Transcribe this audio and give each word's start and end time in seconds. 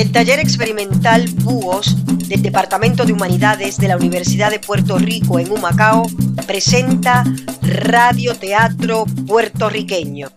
El 0.00 0.12
taller 0.12 0.38
experimental 0.38 1.28
Búhos 1.42 1.94
del 2.26 2.40
Departamento 2.40 3.04
de 3.04 3.12
Humanidades 3.12 3.76
de 3.76 3.86
la 3.86 3.98
Universidad 3.98 4.50
de 4.50 4.58
Puerto 4.58 4.96
Rico 4.96 5.38
en 5.38 5.52
Humacao 5.52 6.06
presenta 6.46 7.22
Radio 7.60 8.34
Teatro 8.34 9.04
Puertorriqueño. 9.26 10.30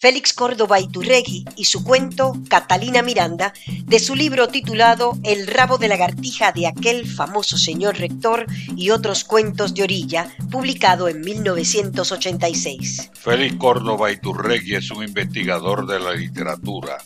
Félix 0.00 0.32
Córdoba 0.32 0.78
Iturregui 0.78 1.44
y 1.56 1.64
su 1.64 1.82
cuento 1.82 2.32
Catalina 2.48 3.02
Miranda 3.02 3.52
de 3.82 3.98
su 3.98 4.14
libro 4.14 4.46
titulado 4.46 5.18
El 5.24 5.48
rabo 5.48 5.76
de 5.76 5.88
lagartija 5.88 6.52
de 6.52 6.68
aquel 6.68 7.04
famoso 7.04 7.58
señor 7.58 7.98
rector 7.98 8.46
y 8.76 8.90
otros 8.90 9.24
cuentos 9.24 9.74
de 9.74 9.82
orilla, 9.82 10.28
publicado 10.52 11.08
en 11.08 11.20
1986. 11.22 13.10
Félix 13.12 13.56
Córdoba 13.56 14.12
Iturregui 14.12 14.76
es 14.76 14.88
un 14.92 15.02
investigador 15.02 15.84
de 15.84 15.98
la 15.98 16.12
literatura, 16.12 16.98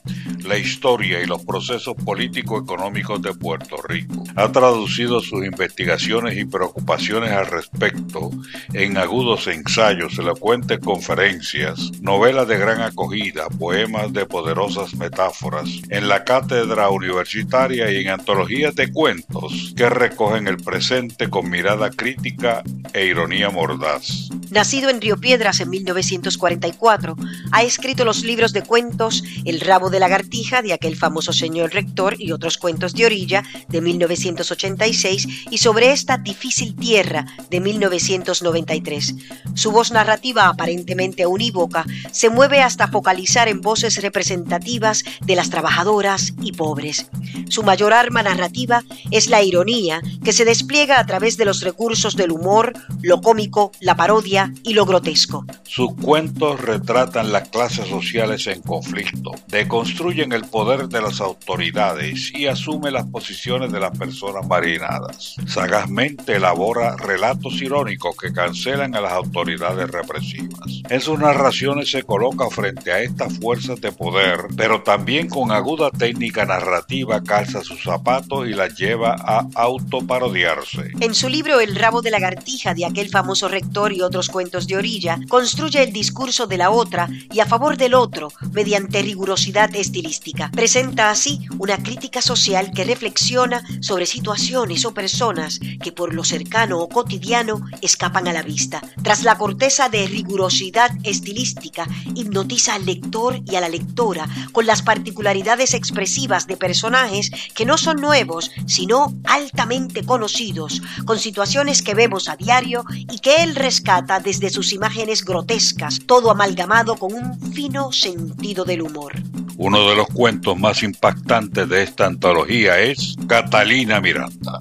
la 0.45 0.59
historia 0.59 1.23
y 1.23 1.27
los 1.27 1.43
procesos 1.47 1.95
político-económicos 2.05 3.23
de 3.23 3.33
Puerto 3.33 3.77
Rico. 3.89 4.23
Ha 4.37 4.53
traducido 4.53 5.21
sus 5.21 5.47
investigaciones 5.47 6.37
y 6.37 6.45
preocupaciones 6.45 7.31
al 7.31 7.47
respecto 7.47 8.31
en 8.75 8.99
agudos 8.99 9.47
ensayos, 9.47 10.19
elocuentes 10.19 10.79
conferencias, 10.81 11.91
novelas 12.03 12.47
de 12.49 12.59
gran 12.59 12.82
acogida, 12.83 13.49
poemas 13.49 14.13
de 14.13 14.27
poderosas 14.27 14.95
metáforas, 14.95 15.69
en 15.89 16.09
la 16.09 16.25
cátedra 16.25 16.91
universitaria 16.91 17.91
y 17.91 17.97
en 17.99 18.11
antologías 18.11 18.75
de 18.75 18.93
cuentos 18.93 19.73
que 19.77 19.89
recogen 19.89 20.49
el 20.49 20.59
presente 20.59 21.31
con 21.31 21.49
mirada 21.49 21.91
crítica 21.91 22.63
e 22.93 23.07
ironía 23.07 23.51
mordaz. 23.51 24.29
Nacido 24.51 24.91
en 24.91 25.01
Río 25.01 25.17
Piedras 25.17 25.61
en 25.61 25.71
1944, 25.71 27.17
ha 27.53 27.63
escrito 27.63 28.05
los 28.05 28.23
libros 28.23 28.53
de 28.53 28.63
cuentos 28.63 29.25
El 29.45 29.61
rabo 29.61 29.89
de 29.89 29.99
lagartija 29.99 30.61
de 30.61 30.75
aquel 30.75 30.97
famoso 30.97 31.33
señor 31.33 31.73
rector 31.73 32.17
y 32.19 32.33
otros 32.33 32.59
cuentos 32.59 32.95
de 32.95 33.07
orilla 33.07 33.43
de 33.69 33.81
1986 33.81 35.47
y 35.51 35.59
sobre 35.59 35.93
esta 35.93 36.19
difícil 36.19 36.77
tierra 36.77 37.25
de 37.51 37.61
1993. 37.61 39.15
Su 39.55 39.73
voz 39.73 39.91
narrativa 39.91 40.49
aparentemente 40.49 41.27
unívoca 41.27 41.85
se 42.11 42.29
mueve 42.29 42.61
a 42.61 42.67
hasta 42.73 42.89
focalizar 42.89 43.49
en 43.49 43.61
voces 43.61 44.01
representativas 44.01 45.05
de 45.21 45.37
las 45.37 45.51
trabajadoras 45.51 46.33
y 46.41 46.53
pobres. 46.53 47.07
Su 47.51 47.63
mayor 47.63 47.93
arma 47.93 48.23
narrativa 48.23 48.83
es 49.11 49.29
la 49.29 49.43
ironía 49.43 50.01
que 50.25 50.33
se 50.33 50.47
despliega 50.47 50.99
a 50.99 51.05
través 51.05 51.37
de 51.37 51.45
los 51.45 51.61
recursos 51.61 52.17
del 52.17 52.33
humor, 52.33 52.73
lo 53.03 53.21
cómico, 53.21 53.73
la 53.81 53.95
parodia 53.95 54.55
y 54.63 54.73
lo 54.73 54.87
grotesco. 54.87 55.45
Sus 55.65 55.95
cuentos 55.97 56.63
retratan 56.63 57.31
las 57.31 57.51
clases 57.51 57.89
sociales 57.89 58.47
en 58.47 58.63
conflicto, 58.63 59.33
deconstruyen 59.49 60.33
el 60.33 60.47
poder 60.47 60.89
de 60.89 61.03
las 61.03 61.21
autoridades 61.21 62.33
y 62.35 62.47
asume 62.47 62.91
las 62.91 63.05
posiciones 63.07 63.71
de 63.71 63.81
las 63.81 63.99
personas 63.99 64.47
marinadas. 64.47 65.37
Sagazmente 65.47 66.37
elabora 66.37 66.97
relatos 66.97 67.61
irónicos 67.61 68.17
que 68.17 68.33
cancelan 68.33 68.97
a 68.97 69.03
las 69.03 69.13
autoridades 69.13 69.91
represivas. 69.91 70.81
En 70.89 71.01
sus 71.03 71.19
narraciones 71.19 71.91
se 71.91 72.03
coloca 72.03 72.49
frente 72.49 72.62
a 72.65 73.01
estas 73.01 73.39
fuerzas 73.39 73.81
de 73.81 73.93
poder, 73.93 74.47
pero 74.57 74.83
también 74.83 75.29
con 75.29 75.51
aguda 75.51 75.91
técnica 75.91 76.45
narrativa 76.45 77.23
calza 77.23 77.63
sus 77.63 77.83
zapatos 77.83 78.49
y 78.49 78.55
las 78.55 78.77
lleva 78.77 79.17
a 79.19 79.47
autoparodiarse. 79.55 80.93
En 81.01 81.15
su 81.15 81.29
libro 81.29 81.61
El 81.61 81.75
rabo 81.75 82.03
de 82.03 82.11
lagartija 82.11 82.75
de 82.75 82.85
aquel 82.85 83.09
famoso 83.09 83.49
rector 83.49 83.93
y 83.93 84.03
otros 84.03 84.29
cuentos 84.29 84.67
de 84.67 84.77
orilla, 84.77 85.19
construye 85.29 85.83
el 85.83 85.93
discurso 85.93 86.47
de 86.47 86.59
la 86.59 86.71
otra 86.71 87.09
y 87.33 87.41
a 87.41 87.47
favor 87.47 87.77
del 87.77 87.95
otro 87.95 88.29
mediante 88.53 89.03
rigurosidad 89.03 89.75
estilística. 89.75 90.51
Presenta 90.53 91.11
así 91.11 91.41
una 91.59 91.79
crítica 91.79 92.23
social 92.23 92.71
que 92.73 92.85
reflexiona 92.85 93.63
sobre 93.81 94.07
situaciones 94.07 94.85
o 94.85 94.95
personas 94.95 95.59
que 95.83 95.93
por 95.93 96.15
lo 96.15 96.25
cercano 96.25 96.79
o 96.79 96.89
cotidiano 96.89 97.61
escapan 97.81 98.29
a 98.29 98.33
la 98.33 98.43
vista. 98.43 98.81
Tras 99.03 99.25
la 99.25 99.37
corteza 99.37 99.89
de 99.89 100.07
rigurosidad 100.07 100.91
estilística, 101.03 101.87
hipnotiza 102.15 102.52
al 102.69 102.85
lector 102.85 103.41
y 103.47 103.57
a 103.57 103.61
la 103.61 103.69
lectora 103.71 104.29
con 104.53 104.67
las 104.67 104.83
particularidades 104.83 105.73
expresivas 105.73 106.47
de 106.47 106.59
personajes 106.59 107.31
que 107.55 107.65
no 107.65 107.79
son 107.79 108.01
nuevos, 108.01 108.51
sino 108.67 109.15
altamente 109.25 110.05
conocidos, 110.05 110.83
con 111.07 111.19
situaciones 111.19 111.81
que 111.81 111.95
vemos 111.95 112.29
a 112.29 112.37
diario 112.37 112.85
y 112.93 113.19
que 113.21 113.43
él 113.43 113.55
rescata 113.55 114.21
desde 114.21 114.51
sus 114.51 114.73
imágenes 114.75 115.25
grotescas, 115.25 116.01
todo 116.05 116.31
amalgamado 116.31 116.97
con 116.97 117.15
un 117.15 117.53
fino 117.53 117.91
sentido 117.91 118.65
del 118.65 118.83
humor. 118.83 119.15
Uno 119.57 119.89
de 119.89 119.97
los 119.97 120.07
cuentos 120.09 120.59
más 120.59 120.83
impactantes 120.83 121.69
de 121.69 121.83
esta 121.83 122.07
antología 122.07 122.79
es 122.81 123.17
Catalina 123.27 124.01
Miranda. 124.01 124.59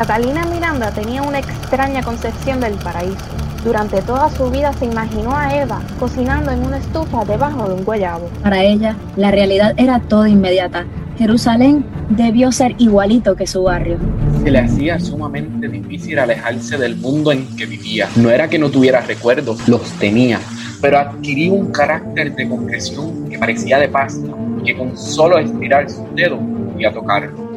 Catalina 0.00 0.46
Miranda 0.46 0.90
tenía 0.92 1.20
una 1.20 1.40
extraña 1.40 2.02
concepción 2.02 2.58
del 2.58 2.72
paraíso. 2.76 3.18
Durante 3.62 4.00
toda 4.00 4.30
su 4.30 4.50
vida 4.50 4.72
se 4.72 4.86
imaginó 4.86 5.36
a 5.36 5.54
Eva 5.54 5.82
cocinando 5.98 6.50
en 6.50 6.64
una 6.64 6.78
estufa 6.78 7.22
debajo 7.26 7.68
de 7.68 7.74
un 7.74 7.84
guayabo. 7.84 8.30
Para 8.42 8.64
ella, 8.64 8.96
la 9.16 9.30
realidad 9.30 9.74
era 9.76 10.00
todo 10.00 10.26
inmediata. 10.26 10.86
Jerusalén 11.18 11.84
debió 12.08 12.50
ser 12.50 12.74
igualito 12.78 13.36
que 13.36 13.46
su 13.46 13.64
barrio. 13.64 13.98
Se 14.42 14.50
le 14.50 14.60
hacía 14.60 14.98
sumamente 14.98 15.68
difícil 15.68 16.18
alejarse 16.18 16.78
del 16.78 16.96
mundo 16.96 17.30
en 17.30 17.54
que 17.54 17.66
vivía. 17.66 18.08
No 18.16 18.30
era 18.30 18.48
que 18.48 18.58
no 18.58 18.70
tuviera 18.70 19.02
recuerdos, 19.02 19.68
los 19.68 19.82
tenía, 19.98 20.40
pero 20.80 20.98
adquiría 20.98 21.52
un 21.52 21.70
carácter 21.72 22.34
de 22.34 22.48
concreción 22.48 23.28
que 23.28 23.38
parecía 23.38 23.78
de 23.78 23.88
pasta 23.90 24.28
y 24.62 24.64
que 24.64 24.78
con 24.78 24.96
solo 24.96 25.36
estirar 25.36 25.90
sus 25.90 26.06
dedos 26.14 26.40
podía 26.72 26.90
tocarlo 26.90 27.49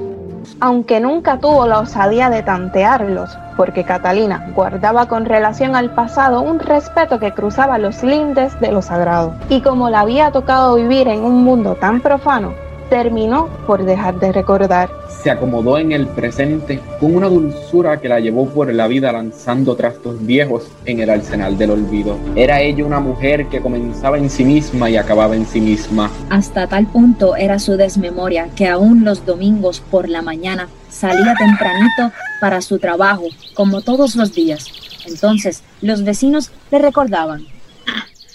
aunque 0.59 0.99
nunca 0.99 1.39
tuvo 1.39 1.67
la 1.67 1.79
osadía 1.79 2.29
de 2.29 2.43
tantearlos, 2.43 3.37
porque 3.57 3.83
Catalina 3.83 4.51
guardaba 4.55 5.07
con 5.07 5.25
relación 5.25 5.75
al 5.75 5.93
pasado 5.93 6.41
un 6.41 6.59
respeto 6.59 7.19
que 7.19 7.33
cruzaba 7.33 7.77
los 7.77 8.03
lindes 8.03 8.59
de 8.59 8.71
lo 8.71 8.81
sagrado. 8.81 9.35
Y 9.49 9.61
como 9.61 9.89
le 9.89 9.97
había 9.97 10.31
tocado 10.31 10.75
vivir 10.75 11.07
en 11.07 11.23
un 11.23 11.43
mundo 11.43 11.75
tan 11.75 12.01
profano, 12.01 12.53
terminó 12.93 13.49
por 13.65 13.85
dejar 13.85 14.19
de 14.19 14.31
recordar. 14.31 14.91
Se 15.23 15.31
acomodó 15.31 15.79
en 15.79 15.93
el 15.93 16.05
presente 16.05 16.79
con 16.99 17.15
una 17.15 17.27
dulzura 17.27 17.99
que 17.99 18.07
la 18.07 18.19
llevó 18.19 18.47
por 18.47 18.71
la 18.71 18.87
vida 18.87 19.11
lanzando 19.11 19.75
trastos 19.75 20.23
viejos 20.23 20.67
en 20.85 20.99
el 20.99 21.09
arsenal 21.09 21.57
del 21.57 21.71
olvido. 21.71 22.19
Era 22.35 22.61
ella 22.61 22.85
una 22.85 22.99
mujer 22.99 23.47
que 23.47 23.61
comenzaba 23.61 24.19
en 24.19 24.29
sí 24.29 24.45
misma 24.45 24.91
y 24.91 24.97
acababa 24.97 25.35
en 25.35 25.47
sí 25.47 25.59
misma. 25.59 26.11
Hasta 26.29 26.67
tal 26.67 26.85
punto 26.85 27.35
era 27.35 27.57
su 27.57 27.77
desmemoria 27.77 28.49
que 28.55 28.67
aún 28.67 29.03
los 29.03 29.25
domingos 29.25 29.79
por 29.79 30.07
la 30.07 30.21
mañana 30.21 30.69
salía 30.89 31.33
tempranito 31.33 32.11
para 32.39 32.61
su 32.61 32.77
trabajo, 32.77 33.23
como 33.55 33.81
todos 33.81 34.15
los 34.15 34.35
días. 34.35 34.67
Entonces 35.07 35.63
los 35.81 36.03
vecinos 36.03 36.51
le 36.69 36.77
recordaban. 36.77 37.43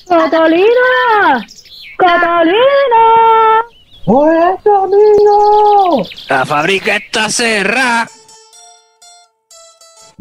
¡Catalina! 0.09 1.47
¡Catalina! 1.97 3.78
¡Oye, 4.11 4.57
amigo! 4.65 6.03
La 6.31 6.47
fábrica 6.47 6.97
está 6.97 7.29
cerrada. 7.29 8.09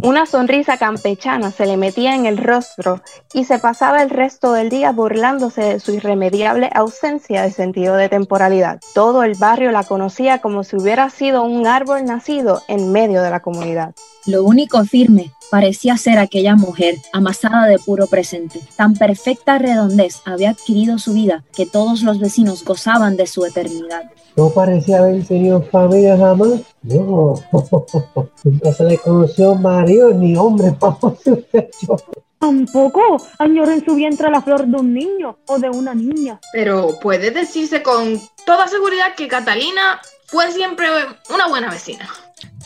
Una 0.01 0.25
sonrisa 0.25 0.77
campechana 0.77 1.51
se 1.51 1.65
le 1.65 1.77
metía 1.77 2.13
en 2.13 2.25
el 2.25 2.37
rostro 2.37 3.01
y 3.33 3.45
se 3.45 3.59
pasaba 3.59 4.03
el 4.03 4.09
resto 4.09 4.51
del 4.51 4.69
día 4.69 4.91
burlándose 4.91 5.61
de 5.61 5.79
su 5.79 5.93
irremediable 5.93 6.69
ausencia 6.73 7.43
de 7.43 7.51
sentido 7.51 7.95
de 7.95 8.09
temporalidad. 8.09 8.81
Todo 8.93 9.23
el 9.23 9.35
barrio 9.35 9.71
la 9.71 9.85
conocía 9.85 10.39
como 10.39 10.65
si 10.65 10.75
hubiera 10.75 11.09
sido 11.09 11.43
un 11.43 11.65
árbol 11.65 12.03
nacido 12.03 12.63
en 12.67 12.91
medio 12.91 13.21
de 13.21 13.29
la 13.29 13.39
comunidad. 13.39 13.95
Lo 14.25 14.43
único 14.43 14.83
firme 14.83 15.31
parecía 15.49 15.97
ser 15.97 16.19
aquella 16.19 16.55
mujer 16.55 16.95
amasada 17.13 17.67
de 17.67 17.79
puro 17.79 18.07
presente. 18.07 18.59
Tan 18.75 18.93
perfecta 18.93 19.57
redondez 19.57 20.21
había 20.25 20.51
adquirido 20.51 20.97
su 20.99 21.13
vida 21.13 21.43
que 21.55 21.65
todos 21.65 22.03
los 22.03 22.19
vecinos 22.19 22.63
gozaban 22.63 23.17
de 23.17 23.27
su 23.27 23.45
eternidad. 23.45 24.03
No 24.35 24.51
parecía 24.51 24.99
haber 24.99 25.25
tenido 25.25 25.61
familia 25.63 26.17
jamás. 26.17 26.61
No, 26.83 27.33
nunca 28.43 28.73
se 28.73 28.83
le 28.83 28.97
conoció 28.99 29.55
marido 29.55 30.13
ni 30.13 30.35
hombre 30.35 30.71
para 30.73 30.97
su 31.23 31.43
pecho. 31.51 31.95
Tampoco 32.39 33.17
añoró 33.39 33.71
en 33.71 33.83
su 33.83 33.95
vientre 33.95 34.29
la 34.29 34.41
flor 34.41 34.67
de 34.67 34.77
un 34.77 34.93
niño 34.93 35.39
o 35.47 35.57
de 35.57 35.69
una 35.69 35.95
niña. 35.95 36.39
Pero 36.53 36.99
puede 37.01 37.31
decirse 37.31 37.81
con 37.81 38.19
toda 38.45 38.67
seguridad 38.67 39.15
que 39.15 39.27
Catalina 39.27 39.99
fue 40.27 40.51
siempre 40.51 40.87
una 41.33 41.47
buena 41.47 41.71
vecina. 41.71 42.07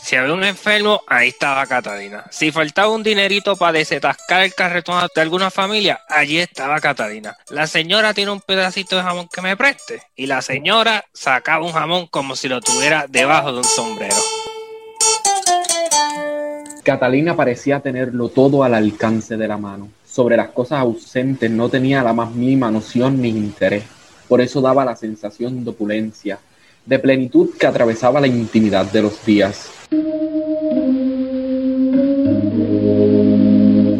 Si 0.02 0.16
había 0.16 0.34
un 0.34 0.44
enfermo, 0.44 1.02
ahí 1.06 1.28
estaba 1.28 1.64
Catalina. 1.66 2.24
Si 2.30 2.50
faltaba 2.50 2.90
un 2.90 3.02
dinerito 3.02 3.56
para 3.56 3.78
desatascar 3.78 4.42
el 4.42 4.54
carretón 4.54 5.02
de 5.14 5.20
alguna 5.20 5.50
familia, 5.50 6.00
allí 6.08 6.38
estaba 6.38 6.80
Catalina. 6.80 7.36
La 7.50 7.66
señora 7.66 8.12
tiene 8.12 8.32
un 8.32 8.40
pedacito 8.40 8.96
de 8.96 9.02
jamón 9.02 9.28
que 9.32 9.40
me 9.40 9.56
preste. 9.56 10.02
Y 10.16 10.26
la 10.26 10.42
señora 10.42 11.04
sacaba 11.12 11.64
un 11.64 11.72
jamón 11.72 12.08
como 12.08 12.36
si 12.36 12.48
lo 12.48 12.60
tuviera 12.60 13.06
debajo 13.08 13.52
de 13.52 13.58
un 13.58 13.64
sombrero. 13.64 14.16
Catalina 16.82 17.36
parecía 17.36 17.78
tenerlo 17.80 18.28
todo 18.28 18.64
al 18.64 18.74
alcance 18.74 19.36
de 19.36 19.46
la 19.46 19.56
mano. 19.56 19.88
Sobre 20.04 20.36
las 20.36 20.48
cosas 20.48 20.80
ausentes 20.80 21.50
no 21.50 21.68
tenía 21.68 22.02
la 22.02 22.12
más 22.12 22.32
mínima 22.32 22.70
noción 22.70 23.22
ni 23.22 23.28
interés. 23.28 23.84
Por 24.28 24.40
eso 24.40 24.60
daba 24.60 24.84
la 24.84 24.96
sensación 24.96 25.62
de 25.62 25.70
opulencia, 25.70 26.38
de 26.86 26.98
plenitud 26.98 27.50
que 27.58 27.66
atravesaba 27.66 28.20
la 28.20 28.26
intimidad 28.26 28.90
de 28.90 29.02
los 29.02 29.24
días. 29.24 29.70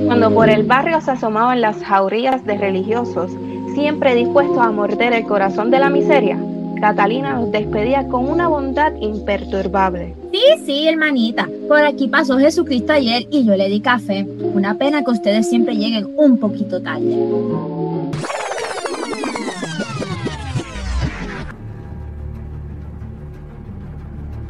Cuando 0.07 0.35
por 0.35 0.51
el 0.51 0.65
barrio 0.65 1.01
se 1.01 1.13
asomaban 1.13 1.61
las 1.61 1.83
jaurías 1.83 2.45
de 2.45 2.59
religiosos, 2.59 3.33
siempre 3.75 4.15
dispuestos 4.15 4.59
a 4.59 4.71
morder 4.71 5.13
el 5.13 5.25
corazón 5.25 5.71
de 5.71 5.79
la 5.79 5.91
miseria, 5.91 6.39
Catalina 6.83 7.35
nos 7.35 7.53
despedía 7.53 8.09
con 8.09 8.29
una 8.29 8.49
bondad 8.49 8.93
imperturbable. 9.01 10.17
Sí, 10.33 10.43
sí, 10.67 10.89
hermanita. 10.89 11.49
Por 11.69 11.79
aquí 11.79 12.09
pasó 12.09 12.39
Jesucristo 12.39 12.93
ayer 12.93 13.25
y 13.31 13.45
yo 13.45 13.55
le 13.55 13.69
di 13.69 13.81
café. 13.81 14.27
Una 14.53 14.75
pena 14.75 15.05
que 15.05 15.13
ustedes 15.13 15.49
siempre 15.49 15.77
lleguen 15.77 16.09
un 16.17 16.39
poquito 16.39 16.83
tarde. 16.83 17.15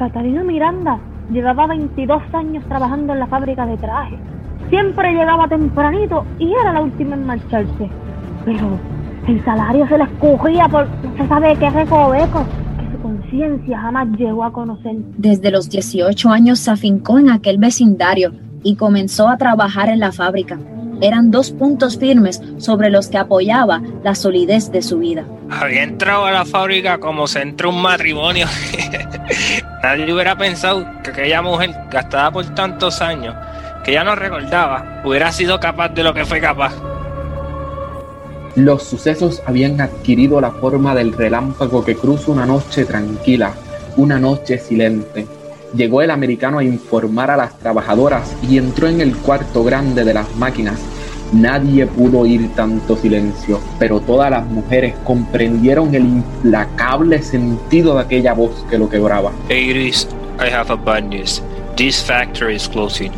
Catalina 0.02 0.42
Miranda 0.42 0.98
llevaba 1.30 1.68
22 1.68 2.22
años 2.32 2.64
trabajando 2.66 3.12
en 3.12 3.20
la 3.20 3.28
fábrica 3.28 3.64
de 3.66 3.76
trajes. 3.76 4.18
Siempre 4.68 5.12
llegaba 5.12 5.46
tempranito 5.46 6.24
y 6.40 6.52
era 6.52 6.72
la 6.72 6.80
última 6.80 7.14
en 7.14 7.24
marcharse. 7.24 7.88
Pero 8.44 8.80
el 9.28 9.44
salario 9.44 9.86
se 9.86 9.98
le 9.98 10.04
escogía 10.04 10.66
por 10.68 10.88
no 10.88 11.16
se 11.16 11.28
sabe 11.28 11.54
qué 11.54 11.70
recoveco 11.70 12.44
que 12.80 12.96
su 12.96 13.00
conciencia 13.00 13.78
jamás 13.78 14.08
llegó 14.18 14.42
a 14.42 14.52
conocer. 14.52 14.96
Desde 15.18 15.52
los 15.52 15.70
18 15.70 16.30
años 16.30 16.58
se 16.58 16.72
afincó 16.72 17.20
en 17.20 17.30
aquel 17.30 17.58
vecindario 17.58 18.32
y 18.64 18.74
comenzó 18.74 19.28
a 19.28 19.36
trabajar 19.36 19.88
en 19.88 20.00
la 20.00 20.10
fábrica. 20.10 20.58
Eran 21.02 21.32
dos 21.32 21.50
puntos 21.50 21.98
firmes 21.98 22.40
sobre 22.58 22.88
los 22.88 23.08
que 23.08 23.18
apoyaba 23.18 23.82
la 24.04 24.14
solidez 24.14 24.70
de 24.70 24.82
su 24.82 25.00
vida. 25.00 25.24
Había 25.50 25.82
entrado 25.82 26.26
a 26.26 26.30
la 26.30 26.44
fábrica 26.44 26.98
como 26.98 27.26
se 27.26 27.42
entró 27.42 27.70
un 27.70 27.82
matrimonio. 27.82 28.46
Nadie 29.82 30.14
hubiera 30.14 30.38
pensado 30.38 30.86
que 31.02 31.10
aquella 31.10 31.42
mujer, 31.42 31.74
gastada 31.90 32.30
por 32.30 32.46
tantos 32.54 33.02
años, 33.02 33.34
que 33.84 33.94
ya 33.94 34.04
no 34.04 34.14
recordaba, 34.14 35.02
hubiera 35.04 35.32
sido 35.32 35.58
capaz 35.58 35.88
de 35.88 36.04
lo 36.04 36.14
que 36.14 36.24
fue 36.24 36.40
capaz. 36.40 36.72
Los 38.54 38.84
sucesos 38.84 39.42
habían 39.44 39.80
adquirido 39.80 40.40
la 40.40 40.52
forma 40.52 40.94
del 40.94 41.14
relámpago 41.14 41.84
que 41.84 41.96
cruza 41.96 42.30
una 42.30 42.46
noche 42.46 42.84
tranquila, 42.84 43.54
una 43.96 44.20
noche 44.20 44.56
silente. 44.56 45.26
Llegó 45.74 46.00
el 46.02 46.12
americano 46.12 46.58
a 46.58 46.64
informar 46.64 47.30
a 47.32 47.36
las 47.36 47.58
trabajadoras 47.58 48.36
y 48.48 48.58
entró 48.58 48.86
en 48.86 49.00
el 49.00 49.16
cuarto 49.16 49.64
grande 49.64 50.04
de 50.04 50.14
las 50.14 50.32
máquinas. 50.36 50.91
Nadie 51.32 51.86
pudo 51.86 52.20
oír 52.20 52.50
tanto 52.54 52.94
silencio, 52.96 53.58
pero 53.78 54.00
todas 54.00 54.30
las 54.30 54.46
mujeres 54.46 54.94
comprendieron 55.02 55.94
el 55.94 56.02
implacable 56.02 57.22
sentido 57.22 57.94
de 57.94 58.02
aquella 58.02 58.34
voz 58.34 58.64
que 58.68 58.76
lo 58.76 58.88
quebraba. 58.88 59.32
Iris, 59.48 60.06
I 60.38 60.52
have 60.52 60.70
a 60.70 60.76
bad 60.76 61.04
news. 61.04 61.42
This 61.76 62.02
factory 62.02 62.54
is 62.54 62.68
closing. 62.68 63.12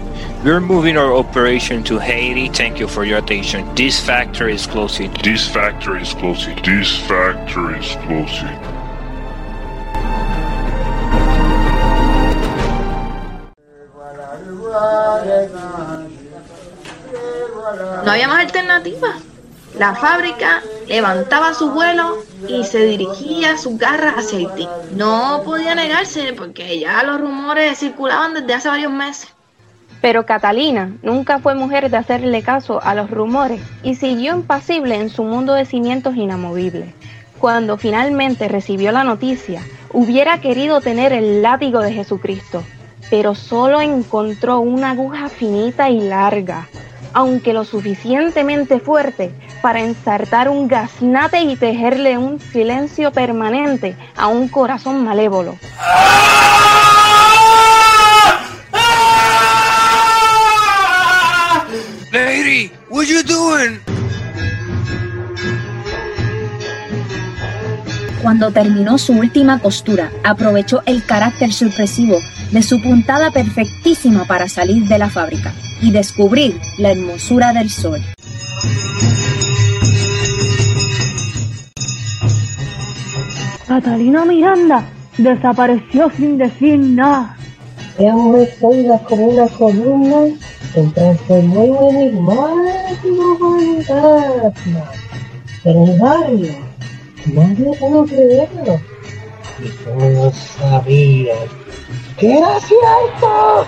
We're 0.44 0.60
moving 0.60 0.96
our 0.96 1.12
operation 1.12 1.82
to 1.84 1.98
Haiti. 1.98 2.48
Thank 2.48 2.78
you 2.78 2.86
for 2.86 3.04
your 3.04 3.18
attention. 3.18 3.66
This 3.74 3.98
factory 3.98 4.54
is 4.54 4.66
closing. 4.66 5.10
This 5.22 5.48
factory 5.48 6.02
is 6.02 6.14
closing. 6.14 6.56
This 6.62 6.96
factory 7.08 7.80
is 7.80 7.96
closing. 8.06 8.74
No 18.04 18.10
había 18.10 18.28
más 18.28 18.40
alternativa. 18.40 19.14
La 19.78 19.94
fábrica 19.94 20.62
levantaba 20.86 21.54
su 21.54 21.70
vuelo 21.70 22.18
y 22.46 22.62
se 22.64 22.84
dirigía 22.84 23.56
sus 23.56 23.78
garras 23.78 24.16
hacia 24.18 24.38
Haití. 24.40 24.68
No 24.94 25.40
podía 25.44 25.74
negarse 25.74 26.34
porque 26.34 26.78
ya 26.78 27.02
los 27.02 27.18
rumores 27.18 27.78
circulaban 27.78 28.34
desde 28.34 28.54
hace 28.54 28.68
varios 28.68 28.92
meses. 28.92 29.34
Pero 30.02 30.26
Catalina 30.26 30.92
nunca 31.02 31.38
fue 31.38 31.54
mujer 31.54 31.90
de 31.90 31.96
hacerle 31.96 32.42
caso 32.42 32.78
a 32.82 32.94
los 32.94 33.10
rumores 33.10 33.62
y 33.82 33.94
siguió 33.94 34.34
impasible 34.34 34.96
en 34.96 35.08
su 35.08 35.24
mundo 35.24 35.54
de 35.54 35.64
cimientos 35.64 36.14
inamovibles. 36.14 36.92
Cuando 37.40 37.78
finalmente 37.78 38.48
recibió 38.48 38.92
la 38.92 39.04
noticia, 39.04 39.62
hubiera 39.92 40.42
querido 40.42 40.82
tener 40.82 41.14
el 41.14 41.40
látigo 41.40 41.80
de 41.80 41.94
Jesucristo, 41.94 42.62
pero 43.08 43.34
solo 43.34 43.80
encontró 43.80 44.60
una 44.60 44.90
aguja 44.90 45.30
finita 45.30 45.88
y 45.88 46.00
larga, 46.00 46.68
aunque 47.14 47.52
lo 47.52 47.64
suficientemente 47.64 48.80
fuerte 48.80 49.32
para 49.62 49.80
ensartar 49.80 50.50
un 50.50 50.68
gaznate 50.68 51.40
y 51.40 51.56
tejerle 51.56 52.18
un 52.18 52.40
silencio 52.40 53.12
permanente 53.12 53.96
a 54.16 54.26
un 54.26 54.48
corazón 54.48 55.04
malévolo. 55.04 55.56
Lady, 62.12 62.70
what 62.90 63.06
you 63.06 63.22
doing? 63.22 63.80
Cuando 68.22 68.50
terminó 68.50 68.96
su 68.96 69.12
última 69.12 69.58
costura, 69.58 70.10
aprovechó 70.24 70.82
el 70.86 71.04
carácter 71.04 71.52
sorpresivo 71.52 72.18
de 72.50 72.62
su 72.62 72.80
puntada 72.80 73.30
perfectísima 73.30 74.24
para 74.26 74.48
salir 74.48 74.84
de 74.84 74.98
la 74.98 75.10
fábrica 75.10 75.52
y 75.80 75.90
descubrir 75.90 76.60
la 76.78 76.92
hermosura 76.92 77.52
del 77.52 77.70
sol. 77.70 78.00
Catalina 83.66 84.24
Miranda 84.24 84.84
desapareció 85.18 86.10
sin 86.16 86.38
decir 86.38 86.78
nada. 86.78 87.36
Era 87.98 88.14
mujer 88.14 88.52
sólida 88.60 88.98
como 89.00 89.26
una 89.26 89.48
columna, 89.48 90.36
se 90.72 90.82
transformó 90.88 91.64
en 91.64 91.70
un 91.70 91.96
enigmático 91.96 93.84
fantasma. 93.86 94.84
Pero 95.62 95.84
el 95.86 95.98
barrio, 95.98 96.52
nadie 97.26 97.76
pudo 97.78 98.04
creerlo. 98.04 98.80
Y 99.62 99.68
todos 99.84 100.34
sabían 100.34 101.63
que 102.18 102.38
era 102.38 102.60
cierto. 102.60 103.66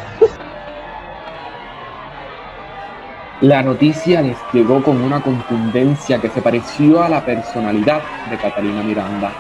La 3.43 3.63
noticia 3.63 4.23
les 4.23 4.37
llegó 4.53 4.83
con 4.83 5.03
una 5.03 5.21
contundencia 5.21 6.19
que 6.19 6.31
se 6.31 6.41
pareció 6.41 7.03
a 7.03 7.09
la 7.09 7.25
personalidad 7.25 8.01
de 8.31 8.37
Catalina 8.39 8.83
Miranda. 8.83 9.33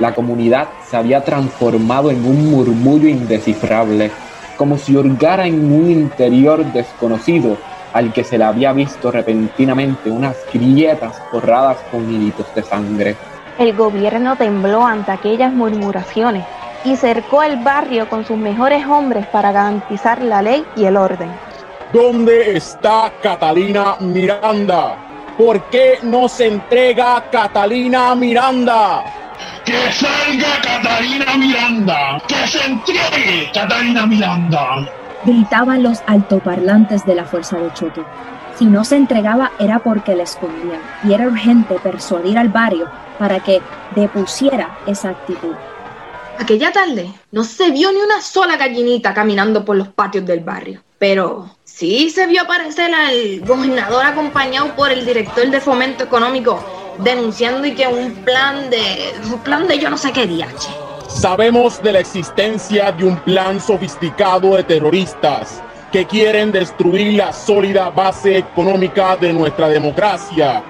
La 0.00 0.14
comunidad 0.14 0.68
se 0.88 0.96
había 0.96 1.22
transformado 1.22 2.10
en 2.10 2.24
un 2.24 2.50
murmullo 2.50 3.08
indescifrable, 3.08 4.10
como 4.56 4.78
si 4.78 4.96
hurgara 4.96 5.46
en 5.46 5.70
un 5.70 5.90
interior 5.90 6.64
desconocido 6.72 7.58
al 7.92 8.10
que 8.12 8.24
se 8.24 8.38
le 8.38 8.44
había 8.44 8.72
visto 8.72 9.10
repentinamente 9.10 10.10
unas 10.10 10.36
grietas 10.52 11.20
forradas 11.30 11.76
con 11.90 12.10
hilitos 12.10 12.46
de 12.54 12.62
sangre. 12.62 13.16
El 13.58 13.76
gobierno 13.76 14.34
tembló 14.36 14.86
ante 14.86 15.12
aquellas 15.12 15.52
murmuraciones 15.52 16.44
y 16.84 16.96
cercó 16.96 17.42
el 17.42 17.56
barrio 17.58 18.08
con 18.08 18.24
sus 18.24 18.36
mejores 18.36 18.86
hombres 18.86 19.26
para 19.26 19.52
garantizar 19.52 20.22
la 20.22 20.42
ley 20.42 20.64
y 20.76 20.84
el 20.84 20.96
orden. 20.96 21.30
¿Dónde 21.92 22.56
está 22.56 23.12
Catalina 23.22 23.96
Miranda? 24.00 24.96
¿Por 25.36 25.62
qué 25.70 25.98
no 26.02 26.28
se 26.28 26.48
entrega 26.48 27.24
Catalina 27.30 28.14
Miranda? 28.14 29.04
¡Que 29.64 29.92
salga 29.92 30.60
Catalina 30.62 31.36
Miranda! 31.36 32.22
¡Que 32.26 32.46
se 32.46 32.64
entregue 32.64 33.50
Catalina 33.52 34.06
Miranda! 34.06 34.88
Gritaban 35.24 35.82
los 35.82 36.02
altoparlantes 36.06 37.04
de 37.06 37.14
la 37.14 37.24
fuerza 37.24 37.58
de 37.58 37.72
choque. 37.72 38.02
Si 38.56 38.66
no 38.66 38.84
se 38.84 38.96
entregaba 38.96 39.52
era 39.58 39.78
porque 39.78 40.14
le 40.14 40.24
escondían 40.24 40.80
y 41.04 41.12
era 41.12 41.26
urgente 41.26 41.76
persuadir 41.82 42.38
al 42.38 42.48
barrio 42.48 42.88
para 43.18 43.40
que 43.40 43.62
depusiera 43.94 44.78
esa 44.86 45.10
actitud. 45.10 45.54
Aquella 46.38 46.72
tarde 46.72 47.12
no 47.30 47.44
se 47.44 47.70
vio 47.70 47.92
ni 47.92 48.00
una 48.00 48.20
sola 48.20 48.56
gallinita 48.56 49.14
caminando 49.14 49.64
por 49.64 49.76
los 49.76 49.88
patios 49.88 50.26
del 50.26 50.40
barrio, 50.40 50.82
pero 50.98 51.56
sí 51.64 52.10
se 52.10 52.26
vio 52.26 52.42
aparecer 52.42 52.92
al 52.94 53.40
gobernador 53.40 54.04
acompañado 54.04 54.74
por 54.74 54.90
el 54.90 55.04
director 55.04 55.48
de 55.48 55.60
fomento 55.60 56.04
económico 56.04 56.62
denunciando 56.98 57.66
y 57.66 57.74
que 57.74 57.86
un 57.86 58.12
plan 58.24 58.70
de 58.70 59.14
un 59.30 59.38
plan 59.40 59.66
de 59.66 59.78
yo 59.78 59.90
no 59.90 59.98
sé 59.98 60.12
qué 60.12 60.26
diache. 60.26 60.68
Sabemos 61.08 61.82
de 61.82 61.92
la 61.92 62.00
existencia 62.00 62.90
de 62.92 63.04
un 63.04 63.16
plan 63.20 63.60
sofisticado 63.60 64.56
de 64.56 64.64
terroristas 64.64 65.62
que 65.92 66.06
quieren 66.06 66.50
destruir 66.50 67.18
la 67.18 67.32
sólida 67.32 67.90
base 67.90 68.38
económica 68.38 69.14
de 69.16 69.32
nuestra 69.32 69.68
democracia. 69.68 70.64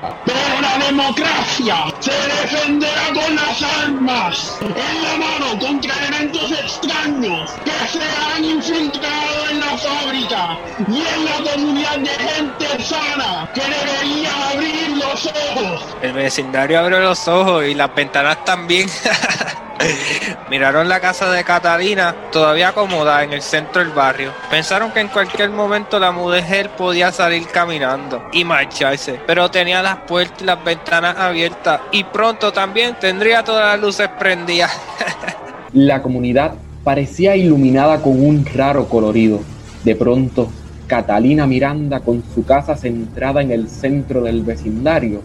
La 0.72 0.86
democracia 0.86 1.76
se 2.00 2.10
defenderá 2.10 3.08
con 3.08 3.36
las 3.36 3.62
armas 3.84 4.58
en 4.62 5.02
la 5.02 5.16
mano 5.18 5.58
contra 5.58 5.92
elementos 6.06 6.50
extraños 6.50 7.50
que 7.62 7.88
se 7.88 8.00
han 8.00 8.42
infiltrado 8.42 9.50
en 9.50 9.60
la 9.60 9.76
fábrica 9.76 10.58
y 10.88 10.96
en 10.96 11.24
la 11.26 11.52
comunidad 11.52 11.98
de 11.98 12.08
gente 12.08 12.82
sana 12.82 13.50
que 13.52 13.60
debería 13.60 14.48
abrir 14.48 14.96
los 14.96 15.26
ojos. 15.26 15.84
El 16.00 16.14
vecindario 16.14 16.80
abrió 16.80 17.00
los 17.00 17.28
ojos 17.28 17.66
y 17.66 17.74
las 17.74 17.94
ventanas 17.94 18.42
también. 18.44 18.88
Miraron 20.50 20.88
la 20.88 21.00
casa 21.00 21.30
de 21.30 21.44
Catalina, 21.44 22.14
todavía 22.30 22.68
acomodada 22.68 23.24
en 23.24 23.32
el 23.32 23.42
centro 23.42 23.82
del 23.82 23.92
barrio. 23.92 24.32
Pensaron 24.50 24.92
que 24.92 25.00
en 25.00 25.08
cualquier 25.08 25.50
momento 25.50 25.98
la 25.98 26.12
mujer 26.12 26.70
podía 26.70 27.12
salir 27.12 27.46
caminando 27.48 28.24
y 28.32 28.44
marcharse, 28.44 29.20
pero 29.26 29.50
tenía 29.50 29.82
las 29.82 29.98
puertas 29.98 30.42
y 30.42 30.44
las 30.44 30.62
ventanas 30.64 31.16
abiertas 31.16 31.80
y 31.90 32.04
pronto 32.04 32.52
también 32.52 32.96
tendría 33.00 33.42
todas 33.44 33.72
las 33.72 33.80
luces 33.80 34.08
prendidas. 34.18 34.72
La 35.72 36.02
comunidad 36.02 36.52
parecía 36.84 37.34
iluminada 37.34 38.02
con 38.02 38.22
un 38.22 38.44
raro 38.44 38.90
colorido. 38.90 39.40
De 39.84 39.96
pronto, 39.96 40.50
Catalina 40.86 41.46
Miranda, 41.46 42.00
con 42.00 42.22
su 42.34 42.44
casa 42.44 42.76
centrada 42.76 43.40
en 43.40 43.50
el 43.50 43.70
centro 43.70 44.20
del 44.20 44.42
vecindario, 44.42 45.22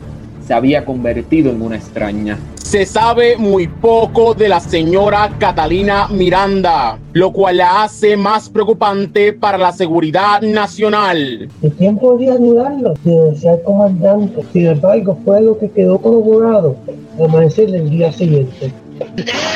se 0.48 0.54
había 0.54 0.86
convertido 0.86 1.52
en 1.52 1.62
una 1.62 1.76
extraña. 1.76 2.38
Se 2.56 2.86
sabe 2.86 3.38
muy 3.38 3.68
poco 3.68 4.34
de 4.34 4.50
la 4.50 4.60
señora 4.60 5.32
Catalina 5.38 6.08
Miranda, 6.08 6.98
lo 7.14 7.32
cual 7.32 7.58
la 7.58 7.84
hace 7.84 8.16
más 8.16 8.50
preocupante 8.50 9.34
para 9.34 9.58
la 9.58 9.72
seguridad 9.72 10.42
nacional. 10.42 11.50
¿Y 11.62 11.70
quién 11.72 11.98
podía 11.98 12.34
ayudarlo? 12.34 12.94
Sin 13.04 13.36
ser 13.36 13.62
comandante. 13.64 14.42
Sin 14.54 14.68
embargo, 14.68 15.18
fue 15.24 15.42
lo 15.42 15.58
que 15.58 15.70
quedó 15.70 15.98
corroborado 16.00 16.76
al 17.18 17.26
amanecer 17.26 17.72
del 17.72 17.90
día 17.90 18.12
siguiente. 18.12 18.72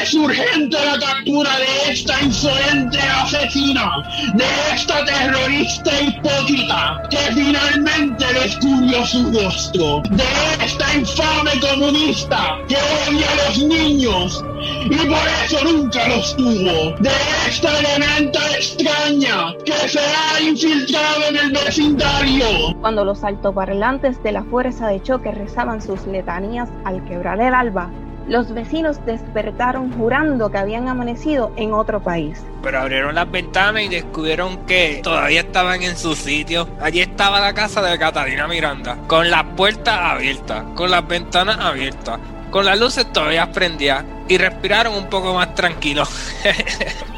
Es 0.01 0.15
urgente 0.15 0.77
la 0.84 0.98
captura 1.00 1.51
de 1.60 1.93
esta 1.93 2.20
insolente 2.24 2.98
asesina, 3.00 4.03
de 4.34 4.46
esta 4.74 5.05
terrorista 5.05 5.91
hipócrita 6.01 7.03
que 7.12 7.17
finalmente 7.36 8.25
descubrió 8.34 9.05
su 9.05 9.31
rostro, 9.31 10.01
de 10.10 10.65
esta 10.65 10.96
infame 10.96 11.51
comunista 11.60 12.58
que 12.67 12.77
odia 12.77 13.27
a 13.29 13.50
los 13.50 13.60
niños 13.60 14.43
y 14.86 14.96
por 14.96 15.27
eso 15.46 15.63
nunca 15.65 16.08
los 16.08 16.36
tuvo, 16.36 16.96
de 17.00 17.12
esta 17.48 17.79
elementa 17.79 18.39
extraña 18.55 19.53
que 19.65 19.88
se 19.88 20.00
ha 20.00 20.41
infiltrado 20.41 21.27
en 21.29 21.36
el 21.38 21.51
vecindario. 21.51 22.75
Cuando 22.81 23.05
los 23.05 23.24
altoparlantes 23.24 24.22
de 24.24 24.31
la 24.31 24.43
fuerza 24.46 24.88
de 24.88 25.01
choque 25.03 25.31
rezaban 25.31 25.79
sus 25.79 26.08
letanías 26.08 26.70
al 26.86 27.05
quebrar 27.05 27.39
el 27.39 27.53
alba, 27.53 27.91
los 28.28 28.54
vecinos 28.54 29.04
despertaron 29.06 29.92
jurando 29.94 30.50
que 30.50 30.58
habían 30.58 30.88
amanecido 30.88 31.51
en 31.56 31.74
otro 31.74 32.01
país. 32.01 32.44
Pero 32.63 32.80
abrieron 32.80 33.16
las 33.16 33.30
ventanas 33.30 33.84
y 33.84 33.90
descubrieron 33.90 34.66
que 34.66 35.01
todavía 35.04 35.42
estaban 35.42 35.82
en 35.84 35.98
su 35.98 36.16
sitio. 36.16 36.68
Allí 36.80 37.01
estaba 37.01 37.40
la 37.40 37.54
casa 37.54 37.82
de 37.82 37.98
Catalina 37.98 38.48
Miranda, 38.48 38.98
con 39.08 39.30
las 39.30 39.44
puertas 39.56 39.98
abiertas, 40.00 40.63
con 40.75 40.92
las 40.92 41.08
ventanas 41.08 41.58
abiertas, 41.60 42.20
con 42.50 42.66
las 42.66 42.80
luces 42.80 43.12
todavía 43.12 43.51
prendidas 43.51 44.06
y 44.28 44.38
respiraron 44.38 44.94
un 44.96 45.08
poco 45.10 45.34
más 45.34 45.54
tranquilos. 45.56 46.10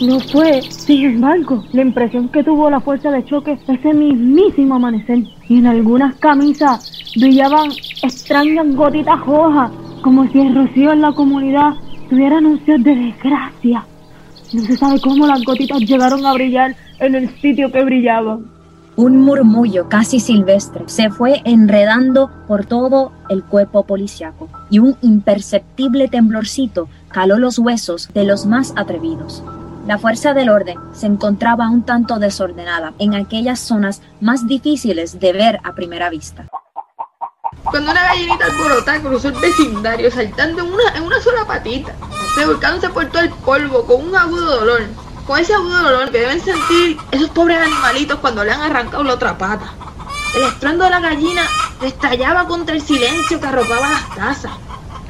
No 0.00 0.18
fue, 0.18 0.62
sin 0.62 1.04
embargo, 1.04 1.62
la 1.72 1.82
impresión 1.82 2.30
que 2.30 2.42
tuvo 2.42 2.70
la 2.70 2.80
fuerza 2.80 3.10
de 3.10 3.22
choque 3.22 3.58
ese 3.68 3.92
mismísimo 3.92 4.76
amanecer. 4.76 5.18
Y 5.46 5.58
en 5.58 5.66
algunas 5.66 6.14
camisas 6.16 6.99
brillaban 7.16 7.70
extrañas 8.02 8.74
gotitas 8.74 9.20
rojas, 9.20 9.70
como 10.02 10.28
si 10.28 10.40
el 10.40 10.54
rocío 10.54 10.92
en 10.92 11.00
la 11.00 11.12
comunidad 11.12 11.74
tuviera 12.08 12.38
anuncios 12.38 12.82
de 12.82 12.94
desgracia. 12.94 13.84
No 14.52 14.62
se 14.62 14.76
sabe 14.76 15.00
cómo 15.00 15.26
las 15.26 15.42
gotitas 15.44 15.80
llegaron 15.80 16.26
a 16.26 16.32
brillar 16.32 16.74
en 16.98 17.14
el 17.14 17.28
sitio 17.40 17.70
que 17.70 17.84
brillaba. 17.84 18.38
Un 18.96 19.18
murmullo 19.18 19.88
casi 19.88 20.20
silvestre 20.20 20.84
se 20.86 21.10
fue 21.10 21.40
enredando 21.44 22.30
por 22.48 22.66
todo 22.66 23.12
el 23.28 23.44
cuerpo 23.44 23.84
policiaco 23.84 24.48
y 24.68 24.80
un 24.80 24.96
imperceptible 25.00 26.08
temblorcito 26.08 26.88
caló 27.08 27.38
los 27.38 27.58
huesos 27.58 28.10
de 28.12 28.24
los 28.24 28.46
más 28.46 28.74
atrevidos. 28.76 29.42
La 29.86 29.98
fuerza 29.98 30.34
del 30.34 30.50
orden 30.50 30.76
se 30.92 31.06
encontraba 31.06 31.70
un 31.70 31.82
tanto 31.82 32.18
desordenada 32.18 32.92
en 32.98 33.14
aquellas 33.14 33.60
zonas 33.60 34.02
más 34.20 34.46
difíciles 34.46 35.18
de 35.18 35.32
ver 35.32 35.60
a 35.64 35.74
primera 35.74 36.10
vista. 36.10 36.46
Cuando 37.70 37.92
una 37.92 38.02
gallinita 38.02 38.46
alborotada 38.46 39.00
cruzó 39.00 39.28
el 39.28 39.34
vecindario 39.34 40.10
saltando 40.10 40.62
en 40.62 40.72
una, 40.72 40.88
en 40.96 41.04
una 41.04 41.20
sola 41.20 41.46
patita, 41.46 41.94
revolcándose 42.34 42.88
por 42.88 43.06
todo 43.06 43.22
el 43.22 43.30
polvo 43.30 43.84
con 43.84 44.08
un 44.08 44.16
agudo 44.16 44.58
dolor. 44.58 44.82
Con 45.24 45.38
ese 45.38 45.54
agudo 45.54 45.80
dolor 45.80 46.10
que 46.10 46.18
deben 46.18 46.40
sentir 46.40 46.98
esos 47.12 47.30
pobres 47.30 47.60
animalitos 47.60 48.18
cuando 48.18 48.44
le 48.44 48.50
han 48.50 48.62
arrancado 48.62 49.04
la 49.04 49.14
otra 49.14 49.38
pata. 49.38 49.72
El 50.34 50.42
estruendo 50.42 50.84
de 50.84 50.90
la 50.90 51.00
gallina 51.00 51.42
estallaba 51.80 52.48
contra 52.48 52.74
el 52.74 52.82
silencio 52.82 53.40
que 53.40 53.46
arropaba 53.46 53.88
las 53.88 54.04
casas. 54.16 54.52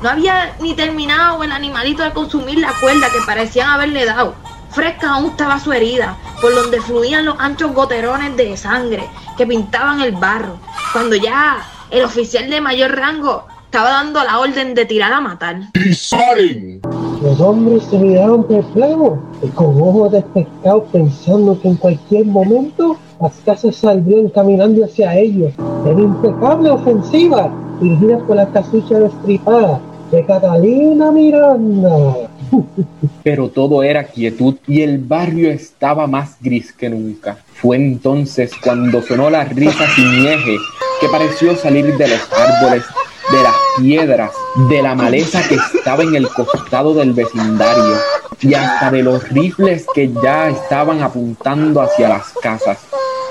No 0.03 0.11
había 0.11 0.55
ni 0.61 0.75
terminado 0.75 1.43
el 1.43 1.53
animalito 1.53 2.03
de 2.03 2.13
consumir 2.13 2.59
la 2.59 2.75
cuerda 2.75 3.11
que 3.11 3.21
parecían 3.25 3.71
haberle 3.71 4.05
dado. 4.05 4.35
Fresca 4.71 5.15
aún 5.15 5.31
estaba 5.31 5.59
su 5.59 5.73
herida, 5.73 6.17
por 6.43 6.55
donde 6.55 6.81
fluían 6.83 7.25
los 7.25 7.41
anchos 7.41 7.73
goterones 7.73 8.37
de 8.37 8.57
sangre 8.57 9.09
que 9.39 9.47
pintaban 9.47 10.03
el 10.03 10.13
barro. 10.13 10.59
Cuando 10.93 11.17
ya 11.17 11.67
el 11.91 12.05
oficial 12.05 12.49
de 12.49 12.61
mayor 12.61 12.97
rango 12.97 13.45
estaba 13.65 13.91
dando 13.91 14.23
la 14.25 14.39
orden 14.39 14.75
de 14.75 14.85
tirar 14.85 15.13
a 15.13 15.21
matar. 15.21 15.61
¡Disparen! 15.75 16.81
Los 17.23 17.41
hombres 17.41 17.85
se 17.85 17.99
miraron 17.99 18.45
perplejos 18.45 19.19
y 19.43 19.49
con 19.49 19.81
ojos 19.81 20.13
despejados 20.13 20.85
pensando 20.91 21.61
que 21.61 21.69
en 21.69 21.77
cualquier 21.77 22.27
momento 22.27 22.97
las 23.21 23.33
casas 23.45 23.77
saldrían 23.77 24.29
caminando 24.31 24.85
hacia 24.85 25.17
ellos. 25.17 25.53
Era 25.87 26.01
impecable 26.01 26.71
ofensiva 26.71 27.53
dirigida 27.81 28.19
por 28.19 28.37
la 28.37 28.51
casucha 28.51 28.99
destripada 28.99 29.81
de 30.11 30.25
Catalina 30.25 31.13
Miranda. 31.13 32.17
Pero 33.23 33.49
todo 33.51 33.83
era 33.83 34.05
quietud 34.05 34.57
y 34.67 34.83
el 34.83 34.99
barrio 34.99 35.51
estaba 35.51 36.07
más 36.07 36.37
gris 36.41 36.73
que 36.73 36.91
nunca. 36.91 37.39
Fue 37.55 37.77
entonces 37.77 38.51
cuando 38.63 39.03
sonó 39.03 39.31
la 39.31 39.45
risa 39.45 39.87
siniege 39.95 40.57
que 41.01 41.09
pareció 41.09 41.57
salir 41.57 41.97
de 41.97 42.09
los 42.09 42.21
árboles, 42.33 42.85
de 43.33 43.43
las 43.43 43.55
piedras, 43.79 44.33
de 44.69 44.83
la 44.83 44.95
maleza 44.95 45.43
que 45.49 45.55
estaba 45.55 46.03
en 46.03 46.15
el 46.15 46.29
costado 46.29 46.95
del 46.95 47.15
vecindario 47.15 47.97
y 48.41 48.55
hasta 48.55 48.91
de 48.91 49.03
los 49.03 49.29
rifles 49.31 49.87
que 49.95 50.13
ya 50.23 50.51
estaban 50.51 51.03
apuntando 51.03 51.81
hacia 51.81 52.09
las 52.09 52.33
casas. 52.43 52.79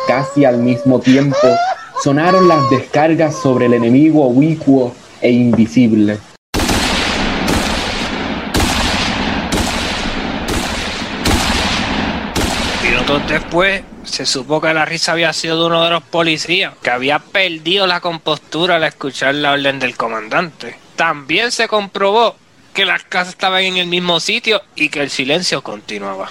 Casi 0.08 0.46
al 0.46 0.58
mismo 0.58 1.00
tiempo 1.00 1.38
sonaron 2.04 2.48
las 2.48 2.70
descargas 2.70 3.36
sobre 3.36 3.68
el 3.68 3.74
enemigo 3.74 4.26
ubicuo 4.28 4.94
e 5.22 5.30
invisible. 5.30 6.18
Minutos 12.84 13.22
después, 13.28 13.84
se 14.10 14.26
supo 14.26 14.60
que 14.60 14.74
la 14.74 14.86
risa 14.86 15.14
había 15.14 15.32
sido 15.34 15.60
de 15.60 15.66
uno 15.68 15.84
de 15.84 15.92
los 15.92 16.04
policías, 16.04 16.74
que 16.82 16.90
había 16.90 17.20
perdido 17.20 17.88
la 17.88 18.02
compostura 18.02 18.76
al 18.76 18.84
escuchar 18.84 19.36
la 19.36 19.54
orden 19.54 19.80
del 19.80 19.96
comandante. 19.96 20.76
También 20.96 21.52
se 21.52 21.68
comprobó 21.68 22.36
que 22.74 22.86
las 22.86 23.04
casas 23.04 23.30
estaban 23.30 23.64
en 23.64 23.78
el 23.78 23.88
mismo 23.88 24.20
sitio 24.20 24.62
y 24.76 24.90
que 24.90 25.02
el 25.02 25.10
silencio 25.10 25.62
continuaba. 25.62 26.30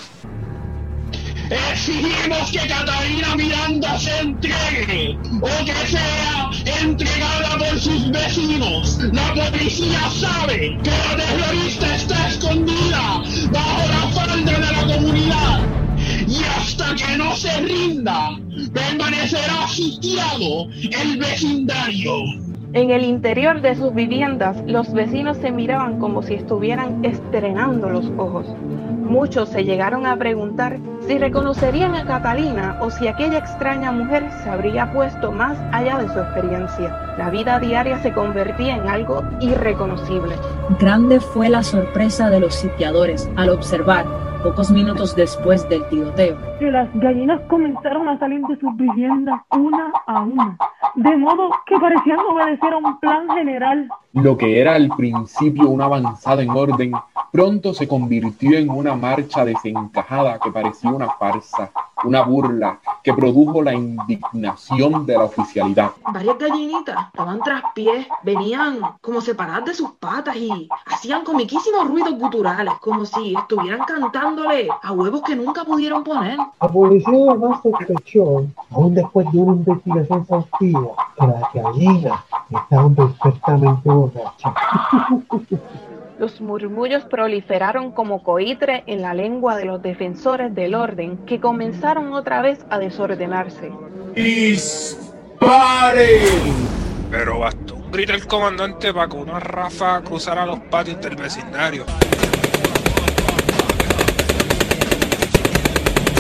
Exigimos 1.51 2.51
que 2.51 2.69
Catalina 2.69 3.35
Miranda 3.35 3.99
se 3.99 4.19
entregue 4.19 5.19
o 5.41 5.65
que 5.65 5.87
sea 5.87 6.51
entregada 6.83 7.57
por 7.57 7.81
sus 7.81 8.11
vecinos. 8.11 8.99
La 9.13 9.33
policía 9.35 10.11
sabe 10.11 10.79
que 10.83 10.91
la 10.91 11.17
terrorista 11.17 11.97
está 11.97 12.29
escondida 12.29 13.23
bajo 13.51 13.89
la 13.89 14.13
falda 14.13 14.53
de 14.53 14.73
la 14.73 14.95
comunidad 14.95 15.88
y 16.29 16.45
hasta 16.45 16.95
que 16.95 17.17
no 17.17 17.35
se 17.35 17.51
rinda 17.63 18.39
permanecerá 18.75 19.67
sitiado 19.69 20.69
el 20.83 21.19
vecindario. 21.19 22.13
En 22.75 22.91
el 22.91 23.03
interior 23.03 23.63
de 23.63 23.75
sus 23.75 23.95
viviendas, 23.95 24.59
los 24.67 24.93
vecinos 24.93 25.39
se 25.39 25.51
miraban 25.51 25.99
como 25.99 26.23
si 26.23 26.35
estuvieran 26.35 27.03
estrenando 27.03 27.89
los 27.89 28.13
ojos. 28.19 28.47
Muchos 29.09 29.49
se 29.49 29.65
llegaron 29.65 30.05
a 30.05 30.19
preguntar 30.19 30.79
si 31.07 31.17
reconocerían 31.17 31.95
a 31.95 32.05
Catalina 32.05 32.77
o 32.83 32.91
si 32.91 33.09
aquella 33.09 33.39
extraña 33.39 33.91
mujer 33.91 34.29
se 34.43 34.51
habría 34.51 34.93
puesto 34.93 35.33
más 35.33 35.57
allá 35.73 35.97
de 35.97 36.13
su 36.13 36.19
experiencia. 36.19 37.15
La 37.17 37.31
vida 37.31 37.59
diaria 37.59 38.03
se 38.03 38.13
convertía 38.13 38.77
en 38.77 38.87
algo 38.87 39.25
irreconocible. 39.41 40.35
Grande 40.79 41.21
fue 41.21 41.49
la 41.49 41.63
sorpresa 41.63 42.29
de 42.29 42.41
los 42.41 42.55
sitiadores 42.55 43.31
al 43.37 43.49
observar 43.49 44.28
pocos 44.39 44.71
minutos 44.71 45.15
después 45.15 45.69
del 45.69 45.87
tiroteo. 45.89 46.48
Que 46.59 46.73
las 46.73 46.89
gallinas 46.95 47.41
comenzaron 47.49 48.09
a 48.09 48.19
salir 48.19 48.41
de 48.47 48.59
sus 48.59 48.77
viviendas 48.77 49.41
una 49.53 49.93
a 50.07 50.23
una, 50.23 50.59
de 50.97 51.17
modo 51.17 51.51
que 51.67 51.79
parecían 51.79 52.19
obedecer 52.19 52.73
a 52.73 52.79
un 52.79 52.99
plan 52.99 53.29
general. 53.31 53.89
Lo 54.13 54.37
que 54.37 54.61
era 54.61 54.75
al 54.75 54.89
principio 54.97 55.69
una 55.69 55.85
avanzada 55.85 56.43
en 56.43 56.51
orden, 56.51 56.93
pronto 57.31 57.73
se 57.75 57.87
convirtió 57.87 58.59
en 58.59 58.71
una 58.71 58.97
marcha 58.97 59.45
desencajada 59.45 60.41
que 60.41 60.51
parecía 60.51 60.91
una 60.91 61.11
farsa, 61.11 61.71
una 62.05 62.23
burla 62.23 62.81
que 63.05 63.13
produjo 63.13 63.63
la 63.63 63.75
indignación 63.75 65.07
de 65.07 65.15
la 65.15 65.25
oficialidad. 65.25 65.93
Varias 66.13 66.39
gallinitas 66.39 67.07
estaban 67.07 67.41
tras 67.41 67.63
pies, 67.75 68.07
venían 68.25 68.81
como 69.01 69.21
separadas 69.21 69.65
de 69.67 69.75
sus 69.75 69.93
patas 69.93 70.37
y 70.37 70.69
hacían 70.87 71.23
comiquísimos 71.25 71.87
ruidos 71.87 72.19
guturales, 72.19 72.75
como 72.81 73.05
si 73.05 73.35
estuvieran 73.35 73.81
cantándole 73.81 74.69
a 74.83 74.93
huevos 74.93 75.23
que 75.23 75.37
nunca 75.37 75.65
pudieron 75.65 76.03
poner. 76.03 76.39
La 76.61 76.69
policía 76.69 77.31
además 77.31 77.61
sospechó, 77.63 78.47
aún 78.71 78.95
después 78.95 79.31
de 79.33 79.39
una 79.39 79.53
investigación 79.57 80.21
exhaustiva, 80.23 80.89
que 81.19 81.27
las 81.27 81.43
gallinas 81.55 82.21
estaban 82.51 82.95
perfectamente 82.95 83.89
borrachas. 83.89 84.55
Los 86.19 86.41
murmullos 86.41 87.05
proliferaron 87.05 87.93
como 87.93 88.25
coitre 88.25 88.83
en 88.87 89.03
la 89.03 89.15
lengua 89.15 89.55
de 89.57 89.67
los 89.67 89.81
defensores 89.81 90.53
del 90.53 90.75
orden, 90.75 91.17
que 91.19 91.39
comenzaron 91.39 92.13
otra 92.13 92.43
vez 92.43 92.67
a 92.71 92.81
desordenarse. 92.81 93.71
¡Disparen! 94.17 94.99
Pero 97.09 97.39
bastó 97.39 97.77
un 97.77 97.93
grito 97.93 98.15
el 98.15 98.27
comandante 98.27 98.93
para 98.93 99.09
que 99.09 99.17
una 99.17 99.39
ráfaga 99.39 100.03
cruzara 100.03 100.45
los 100.45 100.59
patios 100.59 101.01
del 101.01 101.15
vecindario. 101.15 101.85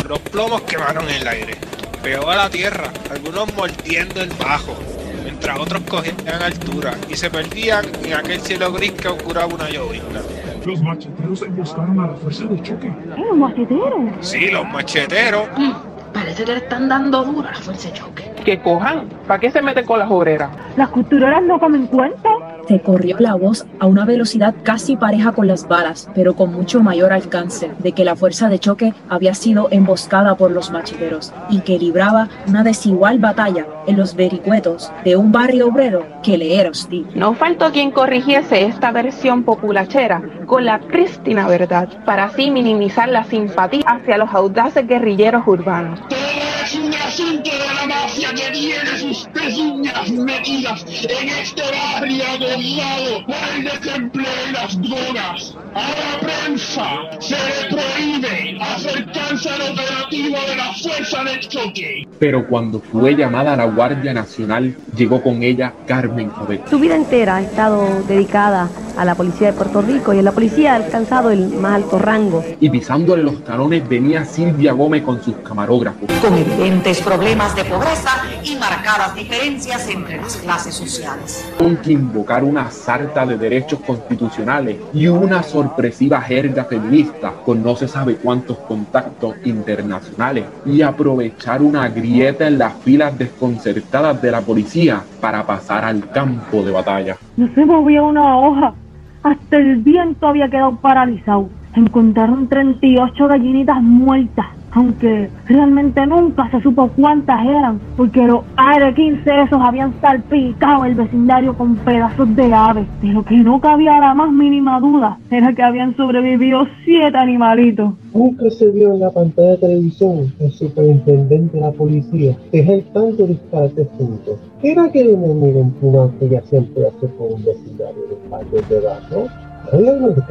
Los 0.08 0.18
plomos 0.20 0.62
quemaron 0.62 1.08
el 1.08 1.26
aire, 1.28 1.54
pegó 2.02 2.30
a 2.30 2.36
la 2.36 2.50
tierra, 2.50 2.84
algunos 3.10 3.54
mordiendo 3.54 4.22
el 4.22 4.30
bajo, 4.30 4.74
mientras 5.22 5.58
otros 5.58 5.82
cogían 5.82 6.42
altura 6.42 6.94
y 7.08 7.14
se 7.14 7.30
perdían 7.30 7.84
en 8.04 8.14
aquel 8.14 8.40
cielo 8.40 8.72
gris 8.72 8.92
que 8.92 9.08
auguraba 9.08 9.46
una 9.54 9.68
llovizna. 9.68 10.20
Los 10.64 10.80
macheteros 10.82 11.42
emboscaron 11.42 12.00
a 12.00 12.06
la 12.08 12.14
fuerza 12.14 12.44
de 12.44 12.62
choque. 12.62 12.86
¡Eh, 12.88 12.92
los 13.28 13.36
macheteros! 13.36 14.00
Sí, 14.20 14.50
los 14.50 14.66
macheteros. 14.68 15.48
Mm, 15.56 15.72
Parece 16.12 16.42
que 16.44 16.52
le 16.52 16.58
están 16.58 16.88
dando 16.88 17.22
duro 17.22 17.46
a 17.46 17.52
la 17.52 17.58
fuerza 17.58 17.88
de 17.88 17.94
choque. 17.94 18.30
Que 18.44 18.58
cojan, 18.60 19.08
¿para 19.26 19.38
qué 19.40 19.50
se 19.50 19.60
meten 19.60 19.84
con 19.84 19.98
las 19.98 20.10
obreras? 20.10 20.50
¿Las 20.76 20.88
costureras 20.88 21.42
no 21.42 21.60
comen 21.60 21.86
cuenta? 21.86 22.30
Se 22.68 22.80
corrió 22.80 23.16
la 23.18 23.34
voz 23.34 23.64
a 23.78 23.86
una 23.86 24.04
velocidad 24.04 24.54
casi 24.62 24.94
pareja 24.94 25.32
con 25.32 25.46
las 25.46 25.66
balas, 25.66 26.10
pero 26.14 26.36
con 26.36 26.52
mucho 26.52 26.82
mayor 26.82 27.14
alcance, 27.14 27.70
de 27.78 27.92
que 27.92 28.04
la 28.04 28.14
fuerza 28.14 28.50
de 28.50 28.58
choque 28.58 28.92
había 29.08 29.32
sido 29.32 29.68
emboscada 29.70 30.34
por 30.34 30.50
los 30.50 30.70
macheteros 30.70 31.32
y 31.48 31.60
que 31.60 31.78
libraba 31.78 32.28
una 32.46 32.62
desigual 32.64 33.20
batalla 33.20 33.64
en 33.86 33.96
los 33.96 34.14
vericuetos 34.14 34.92
de 35.02 35.16
un 35.16 35.32
barrio 35.32 35.68
obrero 35.68 36.04
que 36.22 36.36
le 36.36 36.60
era 36.60 36.68
hostil. 36.68 37.06
No 37.14 37.32
faltó 37.32 37.72
quien 37.72 37.90
corrigiese 37.90 38.66
esta 38.66 38.92
versión 38.92 39.44
populachera 39.44 40.22
con 40.44 40.66
la 40.66 40.78
prístina 40.78 41.48
verdad, 41.48 41.88
para 42.04 42.24
así 42.24 42.50
minimizar 42.50 43.08
la 43.08 43.24
simpatía 43.24 43.84
hacia 43.86 44.18
los 44.18 44.34
audaces 44.34 44.86
guerrilleros 44.86 45.46
urbanos. 45.46 46.00
Todo 46.08 46.18
es 46.64 46.74
un 46.74 46.92
asunto 46.92 47.50
de 47.50 47.58
la 47.58 47.86
mafia 47.86 48.28
que 48.34 48.50
tiene 48.52 48.98
sus 48.98 49.26
pezuñas 49.28 50.10
metidas 50.10 50.84
en 50.88 51.28
este 51.28 51.62
barrio 51.62 52.24
por 52.58 53.36
el 53.56 53.64
desempleo 53.64 54.26
y 54.48 54.52
las 54.52 54.82
drogas. 54.82 55.56
A 55.74 55.80
la 55.80 56.20
prensa 56.20 56.84
se 57.20 57.36
le 57.36 57.76
prohíbe 57.76 58.58
acercarse 58.60 59.48
al 59.48 59.72
operativo 59.72 60.36
de 60.48 60.56
la 60.56 60.72
fuerza 60.74 61.24
de 61.24 61.40
choque. 61.40 62.08
Pero 62.18 62.48
cuando 62.48 62.80
fue 62.80 63.14
llamada 63.14 63.52
a 63.52 63.56
la 63.56 63.66
Guardia 63.66 64.12
Nacional, 64.12 64.74
llegó 64.96 65.22
con 65.22 65.42
ella 65.42 65.72
Carmen 65.86 66.30
Jovet. 66.30 66.68
Su 66.68 66.80
vida 66.80 66.96
entera 66.96 67.36
ha 67.36 67.42
estado 67.42 67.86
dedicada 68.08 68.68
a 68.96 69.04
la 69.04 69.14
policía 69.14 69.48
de 69.48 69.52
Puerto 69.52 69.80
Rico 69.80 70.12
y 70.12 70.18
en 70.18 70.24
la 70.24 70.32
policía 70.32 70.72
ha 70.72 70.76
alcanzado 70.76 71.30
el 71.30 71.50
más 71.50 71.76
alto 71.76 71.98
rango. 72.00 72.44
Y 72.60 72.68
pisándole 72.68 73.22
los 73.22 73.44
talones 73.44 73.88
venía 73.88 74.24
Silvia 74.24 74.72
Gómez 74.72 75.02
con 75.02 75.22
sus 75.22 75.36
camarógrafos. 75.36 76.10
con 76.20 76.34
evidentes 76.36 77.00
problemas 77.02 77.54
de 77.54 77.64
pobreza 77.64 78.10
y 78.42 78.56
marcadas 78.56 79.14
diferencias 79.14 79.88
entre 79.88 80.16
las 80.16 80.36
clases 80.38 80.74
sociales. 80.74 81.44
Con 81.56 81.76
que 81.76 81.92
invocar 81.92 82.42
una 82.48 82.70
sarta 82.70 83.26
de 83.26 83.36
derechos 83.36 83.80
constitucionales 83.80 84.78
y 84.94 85.06
una 85.06 85.42
sorpresiva 85.42 86.20
jerga 86.22 86.64
feminista 86.64 87.32
con 87.44 87.62
no 87.62 87.76
se 87.76 87.86
sabe 87.86 88.16
cuántos 88.16 88.56
contactos 88.58 89.34
internacionales 89.44 90.46
y 90.64 90.80
aprovechar 90.82 91.60
una 91.60 91.88
grieta 91.88 92.46
en 92.46 92.58
las 92.58 92.74
filas 92.78 93.16
desconcertadas 93.18 94.20
de 94.22 94.30
la 94.30 94.40
policía 94.40 95.02
para 95.20 95.44
pasar 95.44 95.84
al 95.84 96.10
campo 96.10 96.62
de 96.62 96.72
batalla. 96.72 97.16
No 97.36 97.48
se 97.54 97.64
movía 97.64 98.02
una 98.02 98.38
hoja. 98.38 98.74
Hasta 99.22 99.56
el 99.56 99.76
viento 99.76 100.26
había 100.26 100.48
quedado 100.48 100.76
paralizado. 100.76 101.48
Encontraron 101.74 102.48
38 102.48 103.28
gallinitas 103.28 103.82
muertas, 103.82 104.46
aunque 104.72 105.30
realmente 105.46 106.06
nunca 106.06 106.50
se 106.50 106.60
supo 106.60 106.88
cuántas 106.96 107.44
eran, 107.44 107.80
porque 107.96 108.22
los 108.26 108.44
AR-15 108.56 109.46
esos 109.46 109.60
habían 109.60 109.92
salpicado 110.00 110.84
el 110.84 110.94
vecindario 110.94 111.56
con 111.56 111.76
pedazos 111.76 112.34
de 112.36 112.52
aves. 112.52 112.86
De 113.02 113.08
lo 113.08 113.24
que 113.24 113.36
no 113.36 113.60
cabía 113.60 113.98
la 114.00 114.14
más 114.14 114.32
mínima 114.32 114.80
duda 114.80 115.18
era 115.30 115.52
que 115.52 115.62
habían 115.62 115.96
sobrevivido 115.96 116.66
siete 116.84 117.16
animalitos. 117.16 117.94
Nunca 118.12 118.50
se 118.50 118.70
vio 118.70 118.94
en 118.94 119.00
la 119.00 119.10
pantalla 119.10 119.50
de 119.50 119.58
televisión 119.58 120.32
el 120.40 120.50
superintendente 120.50 121.56
de 121.56 121.62
la 121.62 121.72
policía 121.72 122.36
dejar 122.52 122.80
tanto 122.92 123.26
disparate 123.26 123.84
juntos. 123.96 124.38
Era 124.62 124.90
que 124.90 125.02
el 125.02 125.10
enemigo 125.10 125.60
empujado 125.60 126.12
que 126.18 126.28
ya 126.28 126.42
siempre 126.42 126.86
hace 126.86 127.06
por 127.08 127.32
un 127.32 127.44
vecindario 127.44 128.02
de 128.08 128.16
patios 128.30 128.68
de 128.68 128.80
datos. 128.80 129.30
Había 129.72 129.92
uno 129.92 130.08
de 130.08 130.22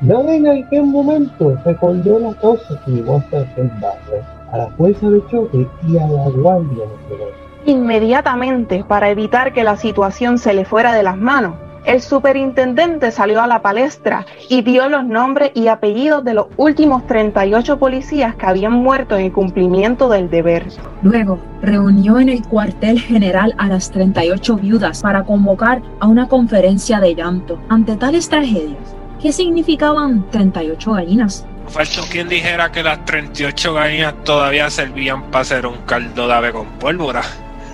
Nada 0.00 0.34
en 0.34 0.48
aquel 0.48 0.84
momento 0.84 1.56
recordó 1.64 2.18
la 2.18 2.34
causa 2.34 2.80
que 2.84 2.92
llevó 2.92 3.16
hasta 3.16 3.38
barrio, 3.38 4.24
a 4.52 4.58
la 4.58 4.66
fuerza 4.76 5.08
de 5.08 5.22
choque 5.30 5.66
y 5.86 5.98
a 5.98 6.06
la 6.06 6.28
guardia 6.30 6.84
nacional. 6.86 7.34
Inmediatamente, 7.66 8.84
para 8.86 9.10
evitar 9.10 9.52
que 9.52 9.64
la 9.64 9.76
situación 9.76 10.38
se 10.38 10.54
le 10.54 10.64
fuera 10.64 10.92
de 10.92 11.02
las 11.02 11.16
manos, 11.16 11.54
el 11.84 12.02
superintendente 12.02 13.10
salió 13.10 13.40
a 13.40 13.46
la 13.46 13.62
palestra 13.62 14.26
y 14.48 14.60
dio 14.62 14.88
los 14.88 15.04
nombres 15.04 15.52
y 15.54 15.68
apellidos 15.68 16.22
de 16.24 16.34
los 16.34 16.46
últimos 16.56 17.06
38 17.06 17.78
policías 17.78 18.34
que 18.34 18.46
habían 18.46 18.74
muerto 18.74 19.16
en 19.16 19.26
el 19.26 19.32
cumplimiento 19.32 20.08
del 20.08 20.28
deber. 20.28 20.66
Luego, 21.02 21.38
reunió 21.62 22.18
en 22.18 22.28
el 22.28 22.46
cuartel 22.46 23.00
general 23.00 23.54
a 23.56 23.68
las 23.68 23.90
38 23.90 24.56
viudas 24.56 25.00
para 25.00 25.24
convocar 25.24 25.80
a 26.00 26.06
una 26.06 26.28
conferencia 26.28 27.00
de 27.00 27.14
llanto. 27.14 27.58
Ante 27.70 27.96
tales 27.96 28.28
tragedias, 28.28 28.99
¿qué 29.20 29.32
significaban 29.32 30.28
38 30.30 30.92
gallinas? 30.92 31.44
Faltó 31.68 32.02
quien 32.10 32.28
dijera 32.28 32.72
que 32.72 32.82
las 32.82 33.04
38 33.04 33.74
gallinas 33.74 34.14
todavía 34.24 34.70
servían 34.70 35.30
para 35.30 35.42
hacer 35.42 35.66
un 35.66 35.78
caldo 35.86 36.26
de 36.26 36.34
ave 36.34 36.52
con 36.52 36.66
pólvora, 36.78 37.22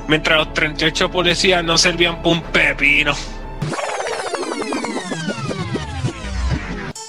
mientras 0.08 0.38
los 0.38 0.54
38 0.54 1.10
policías 1.10 1.64
no 1.64 1.78
servían 1.78 2.16
para 2.16 2.28
un 2.30 2.42
pepino. 2.42 3.14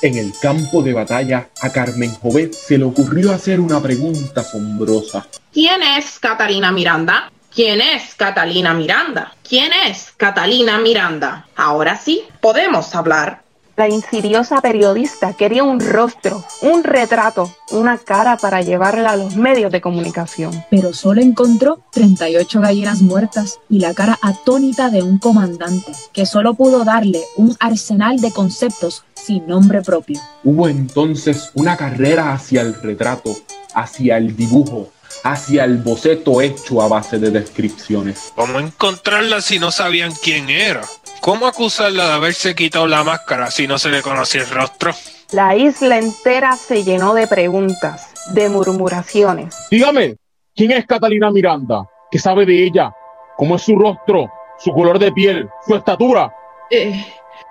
En 0.01 0.15
el 0.15 0.31
campo 0.39 0.83
de 0.83 0.93
batalla, 0.93 1.49
a 1.59 1.71
Carmen 1.71 2.13
Jovet 2.21 2.53
se 2.53 2.77
le 2.77 2.85
ocurrió 2.85 3.33
hacer 3.33 3.59
una 3.59 3.81
pregunta 3.81 4.41
asombrosa. 4.41 5.25
¿Quién 5.51 5.81
es 5.81 6.19
Catalina 6.19 6.71
Miranda? 6.71 7.31
¿Quién 7.53 7.81
es 7.81 8.13
Catalina 8.13 8.75
Miranda? 8.75 9.33
¿Quién 9.47 9.71
es 9.87 10.13
Catalina 10.15 10.77
Miranda? 10.77 11.47
Ahora 11.55 11.97
sí, 11.97 12.23
podemos 12.39 12.93
hablar. 12.93 13.41
La 13.77 13.87
insidiosa 13.87 14.59
periodista 14.59 15.33
quería 15.33 15.63
un 15.63 15.79
rostro, 15.79 16.43
un 16.63 16.83
retrato, 16.83 17.53
una 17.71 17.99
cara 17.99 18.35
para 18.35 18.63
llevarla 18.63 19.11
a 19.11 19.15
los 19.15 19.35
medios 19.35 19.71
de 19.71 19.81
comunicación. 19.81 20.51
Pero 20.71 20.93
solo 20.93 21.21
encontró 21.21 21.83
38 21.91 22.59
gallinas 22.59 23.03
muertas 23.03 23.59
y 23.69 23.77
la 23.77 23.93
cara 23.93 24.17
atónita 24.23 24.89
de 24.89 25.03
un 25.03 25.19
comandante 25.19 25.91
que 26.11 26.25
solo 26.25 26.55
pudo 26.55 26.85
darle 26.85 27.21
un 27.35 27.55
arsenal 27.59 28.19
de 28.19 28.31
conceptos 28.31 29.03
sin 29.13 29.45
nombre 29.45 29.83
propio. 29.83 30.19
Hubo 30.43 30.67
entonces 30.67 31.51
una 31.53 31.77
carrera 31.77 32.33
hacia 32.33 32.61
el 32.61 32.73
retrato, 32.81 33.35
hacia 33.75 34.17
el 34.17 34.35
dibujo, 34.35 34.89
hacia 35.23 35.63
el 35.65 35.77
boceto 35.77 36.41
hecho 36.41 36.81
a 36.81 36.87
base 36.87 37.17
de 37.19 37.31
descripciones. 37.31 38.31
¿Cómo 38.35 38.59
encontrarla 38.59 39.41
si 39.41 39.59
no 39.59 39.71
sabían 39.71 40.11
quién 40.23 40.49
era? 40.49 40.81
¿Cómo 41.21 41.47
acusarla 41.47 42.05
de 42.07 42.13
haberse 42.13 42.55
quitado 42.55 42.87
la 42.87 43.03
máscara 43.03 43.51
si 43.51 43.67
no 43.67 43.77
se 43.77 43.89
le 43.89 44.01
conocía 44.01 44.41
el 44.41 44.49
rostro? 44.49 44.91
La 45.31 45.55
isla 45.55 45.97
entera 45.97 46.55
se 46.55 46.83
llenó 46.83 47.13
de 47.13 47.27
preguntas, 47.27 48.09
de 48.31 48.47
murmuraciones. 48.49 49.55
Dígame, 49.69 50.15
¿quién 50.55 50.71
es 50.71 50.85
Catalina 50.85 51.31
Miranda? 51.31 51.83
¿Qué 52.09 52.19
sabe 52.19 52.45
de 52.45 52.63
ella? 52.65 52.91
¿Cómo 53.35 53.57
es 53.57 53.63
su 53.63 53.75
rostro? 53.77 54.31
¿Su 54.59 54.71
color 54.71 54.97
de 54.99 55.11
piel? 55.11 55.49
¿Su 55.67 55.75
estatura? 55.75 56.33
Eh, 56.71 57.05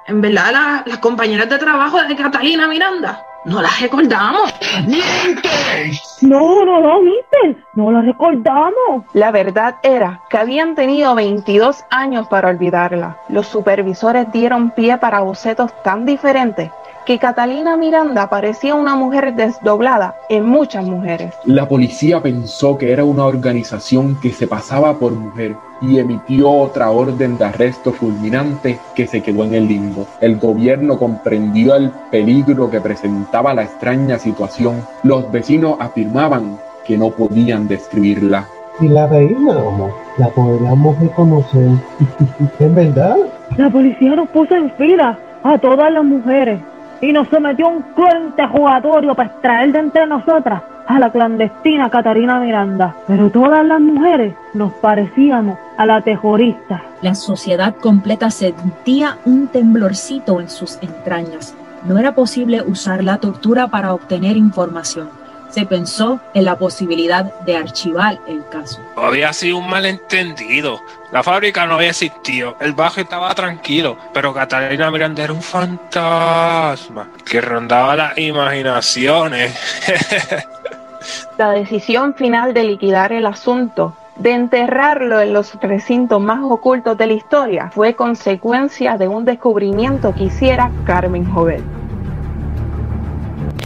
en 0.06 0.20
verdad, 0.20 0.52
la- 0.52 0.84
las 0.86 0.98
compañeras 0.98 1.48
de 1.50 1.58
trabajo 1.58 2.00
de 2.02 2.16
Catalina 2.16 2.66
Miranda 2.66 3.24
No 3.46 3.62
la 3.62 3.70
recordamos. 3.80 4.52
¡Mientes! 4.88 6.18
No, 6.20 6.64
no, 6.64 6.80
no, 6.80 7.00
mister, 7.00 7.64
no 7.74 7.92
lo 7.92 8.02
recordamos. 8.02 9.04
La 9.12 9.30
verdad 9.30 9.76
era 9.84 10.22
que 10.28 10.36
habían 10.36 10.74
tenido 10.74 11.14
22 11.14 11.84
años 11.90 12.26
para 12.26 12.48
olvidarla. 12.48 13.18
Los 13.28 13.46
supervisores 13.46 14.32
dieron 14.32 14.72
pie 14.72 14.98
para 14.98 15.20
bocetos 15.20 15.70
tan 15.84 16.04
diferentes 16.04 16.72
que 17.06 17.20
Catalina 17.20 17.76
Miranda 17.76 18.28
parecía 18.28 18.74
una 18.74 18.96
mujer 18.96 19.32
desdoblada 19.34 20.16
en 20.28 20.44
muchas 20.44 20.84
mujeres. 20.84 21.32
La 21.44 21.68
policía 21.68 22.20
pensó 22.20 22.76
que 22.76 22.92
era 22.92 23.04
una 23.04 23.24
organización 23.24 24.18
que 24.20 24.32
se 24.32 24.48
pasaba 24.48 24.98
por 24.98 25.12
mujer 25.12 25.54
y 25.80 26.00
emitió 26.00 26.50
otra 26.50 26.90
orden 26.90 27.38
de 27.38 27.44
arresto 27.44 27.92
fulminante 27.92 28.80
que 28.96 29.06
se 29.06 29.22
quedó 29.22 29.44
en 29.44 29.54
el 29.54 29.68
limbo. 29.68 30.08
El 30.20 30.36
gobierno 30.38 30.98
comprendió 30.98 31.76
el 31.76 31.90
peligro 32.10 32.68
que 32.68 32.80
presentaba 32.80 33.54
la 33.54 33.62
extraña 33.62 34.18
situación. 34.18 34.84
Los 35.04 35.30
vecinos 35.30 35.76
afirmaban 35.78 36.58
que 36.84 36.98
no 36.98 37.10
podían 37.10 37.68
describirla. 37.68 38.48
Si 38.80 38.88
la 38.88 39.06
veíamos, 39.06 39.92
la 40.18 40.28
podríamos 40.30 40.98
reconocer. 40.98 41.68
¿En 42.58 42.74
verdad? 42.74 43.16
La 43.56 43.70
policía 43.70 44.16
nos 44.16 44.28
puso 44.30 44.56
en 44.56 44.72
fila 44.72 45.16
a 45.44 45.56
todas 45.56 45.92
las 45.92 46.04
mujeres 46.04 46.58
y 47.00 47.12
nos 47.12 47.28
sometió 47.28 47.68
un 47.68 47.82
cruel 47.82 48.32
jugatorio 48.50 49.14
para 49.14 49.28
extraer 49.28 49.72
de 49.72 49.78
entre 49.78 50.06
nosotras 50.06 50.62
a 50.86 50.98
la 50.98 51.10
clandestina 51.10 51.90
Catarina 51.90 52.40
Miranda. 52.40 52.96
Pero 53.06 53.30
todas 53.30 53.64
las 53.66 53.80
mujeres 53.80 54.34
nos 54.54 54.72
parecíamos 54.74 55.58
a 55.76 55.86
la 55.86 56.00
terrorista. 56.00 56.82
La 57.02 57.14
sociedad 57.14 57.74
completa 57.74 58.30
sentía 58.30 59.18
un 59.24 59.48
temblorcito 59.48 60.40
en 60.40 60.48
sus 60.48 60.78
entrañas. 60.82 61.54
No 61.86 61.98
era 61.98 62.14
posible 62.14 62.62
usar 62.62 63.04
la 63.04 63.18
tortura 63.18 63.68
para 63.68 63.94
obtener 63.94 64.36
información. 64.36 65.08
Se 65.56 65.64
pensó 65.64 66.20
en 66.34 66.44
la 66.44 66.58
posibilidad 66.58 67.32
de 67.46 67.56
archivar 67.56 68.18
el 68.28 68.46
caso. 68.50 68.78
Había 68.94 69.32
sido 69.32 69.56
un 69.56 69.70
malentendido. 69.70 70.82
La 71.12 71.22
fábrica 71.22 71.64
no 71.64 71.76
había 71.76 71.88
existido. 71.88 72.58
El 72.60 72.74
bajo 72.74 73.00
estaba 73.00 73.34
tranquilo. 73.34 73.96
Pero 74.12 74.34
Catalina 74.34 74.90
Miranda 74.90 75.24
era 75.24 75.32
un 75.32 75.40
fantasma 75.40 77.08
que 77.24 77.40
rondaba 77.40 77.96
las 77.96 78.18
imaginaciones. 78.18 79.58
La 81.38 81.52
decisión 81.52 82.12
final 82.12 82.52
de 82.52 82.64
liquidar 82.64 83.14
el 83.14 83.24
asunto, 83.24 83.96
de 84.16 84.32
enterrarlo 84.32 85.22
en 85.22 85.32
los 85.32 85.54
recintos 85.62 86.20
más 86.20 86.40
ocultos 86.42 86.98
de 86.98 87.06
la 87.06 87.14
historia, 87.14 87.70
fue 87.70 87.94
consecuencia 87.94 88.98
de 88.98 89.08
un 89.08 89.24
descubrimiento 89.24 90.14
que 90.14 90.24
hiciera 90.24 90.70
Carmen 90.84 91.24
Jovel. 91.24 91.64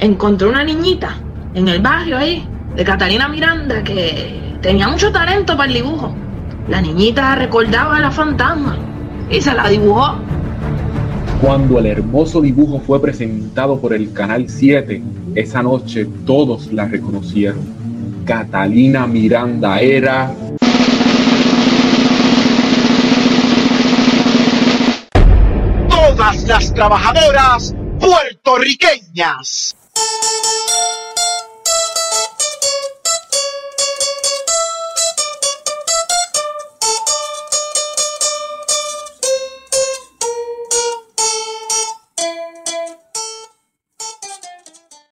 Encontré 0.00 0.46
una 0.46 0.62
niñita 0.62 1.16
en 1.54 1.68
el 1.68 1.80
barrio 1.80 2.18
ahí, 2.18 2.46
de 2.76 2.84
Catalina 2.84 3.28
Miranda, 3.28 3.82
que 3.82 4.40
tenía 4.60 4.88
mucho 4.88 5.10
talento 5.10 5.56
para 5.56 5.68
el 5.68 5.74
dibujo. 5.74 6.14
La 6.68 6.80
niñita 6.80 7.34
recordaba 7.34 7.96
a 7.96 8.00
la 8.00 8.10
fantasma 8.10 8.78
y 9.28 9.40
se 9.40 9.52
la 9.54 9.68
dibujó. 9.68 10.16
Cuando 11.40 11.78
el 11.78 11.86
hermoso 11.86 12.40
dibujo 12.40 12.80
fue 12.80 13.00
presentado 13.00 13.80
por 13.80 13.94
el 13.94 14.12
Canal 14.12 14.48
7, 14.48 15.02
esa 15.34 15.62
noche 15.62 16.06
todos 16.26 16.72
la 16.72 16.86
reconocieron. 16.86 17.80
Catalina 18.24 19.06
Miranda 19.06 19.80
era... 19.80 20.32
Todas 25.88 26.44
las 26.46 26.74
trabajadoras 26.74 27.74
puertorriqueñas. 27.98 29.79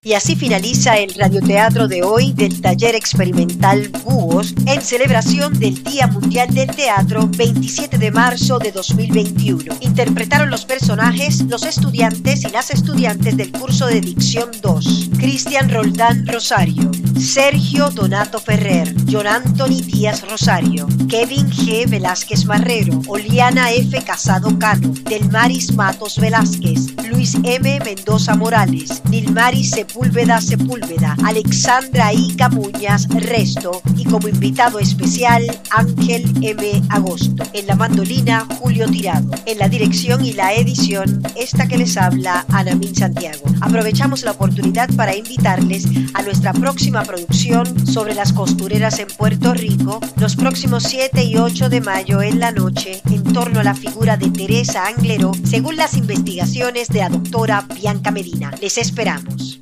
Y 0.01 0.13
así 0.13 0.37
finaliza 0.37 0.97
el 0.97 1.13
radioteatro 1.13 1.89
de 1.89 2.03
hoy 2.03 2.31
del 2.31 2.61
taller 2.61 2.95
experimental 2.95 3.89
Búhos 4.05 4.53
en 4.65 4.81
celebración 4.81 5.59
del 5.59 5.83
Día 5.83 6.07
Mundial 6.07 6.53
del 6.53 6.73
Teatro 6.73 7.27
27 7.27 7.97
de 7.97 8.09
marzo 8.09 8.59
de 8.59 8.71
2021. 8.71 9.75
Interpretaron 9.81 10.49
los 10.49 10.63
personajes 10.63 11.41
los 11.49 11.63
estudiantes 11.63 12.45
y 12.45 12.49
las 12.49 12.71
estudiantes 12.71 13.35
del 13.35 13.51
curso 13.51 13.87
de 13.87 13.99
Dicción 13.99 14.49
2. 14.61 15.09
Cristian 15.17 15.69
Roldán 15.69 16.25
Rosario, 16.25 16.91
Sergio 17.19 17.89
Donato 17.89 18.39
Ferrer, 18.39 18.95
John 19.11 19.27
Anthony 19.27 19.81
Díaz 19.83 20.23
Rosario, 20.29 20.87
Kevin 21.09 21.49
G. 21.49 21.87
Velázquez 21.87 22.45
Marrero, 22.45 23.01
Oliana 23.07 23.71
F. 23.71 24.01
Casado 24.03 24.57
Cano, 24.57 24.93
Delmaris 25.03 25.73
Matos 25.73 26.17
Velázquez, 26.17 26.95
Luis 27.09 27.35
M. 27.43 27.79
Mendoza 27.83 28.35
Morales, 28.35 29.01
Nilmaris 29.09 29.71
Sepúlveda 29.71 30.39
Sepúlveda, 30.39 31.17
Alexandra 31.25 32.13
I. 32.13 32.35
Camuñas 32.37 33.07
Resto 33.09 33.81
y 33.97 34.05
como 34.05 34.29
invitado 34.29 34.79
especial 34.79 35.43
Ángel 35.71 36.23
M. 36.41 36.81
Agosto. 36.89 37.43
En 37.53 37.67
la 37.67 37.75
mandolina 37.75 38.47
Julio 38.59 38.87
Tirado. 38.89 39.29
En 39.45 39.57
la 39.57 39.67
dirección 39.67 40.23
y 40.23 40.33
la 40.33 40.53
edición 40.53 41.21
esta 41.35 41.67
que 41.67 41.77
les 41.77 41.97
habla 41.97 42.45
Ana 42.49 42.75
Min 42.75 42.95
Santiago. 42.95 43.43
Aprovechamos 43.61 44.23
la 44.23 44.31
oportunidad 44.31 44.89
para 44.95 45.15
invitarles 45.15 45.85
a 46.13 46.21
nuestra 46.21 46.53
próxima 46.53 47.03
producción 47.09 47.87
sobre 47.87 48.13
las 48.13 48.33
costureras 48.33 48.99
en 48.99 49.07
Puerto 49.07 49.55
Rico 49.55 49.99
los 50.17 50.35
próximos 50.35 50.83
7 50.83 51.23
y 51.23 51.37
8 51.37 51.67
de 51.67 51.81
mayo 51.81 52.21
en 52.21 52.39
la 52.39 52.51
noche 52.51 53.01
en 53.09 53.23
torno 53.33 53.61
a 53.61 53.63
la 53.63 53.73
figura 53.73 54.15
de 54.15 54.29
Teresa 54.29 54.85
Anglero 54.85 55.31
según 55.43 55.75
las 55.75 55.95
investigaciones 55.97 56.87
de 56.89 56.99
la 56.99 57.09
doctora 57.09 57.65
Bianca 57.73 58.11
Medina. 58.11 58.51
Les 58.61 58.77
esperamos. 58.77 59.59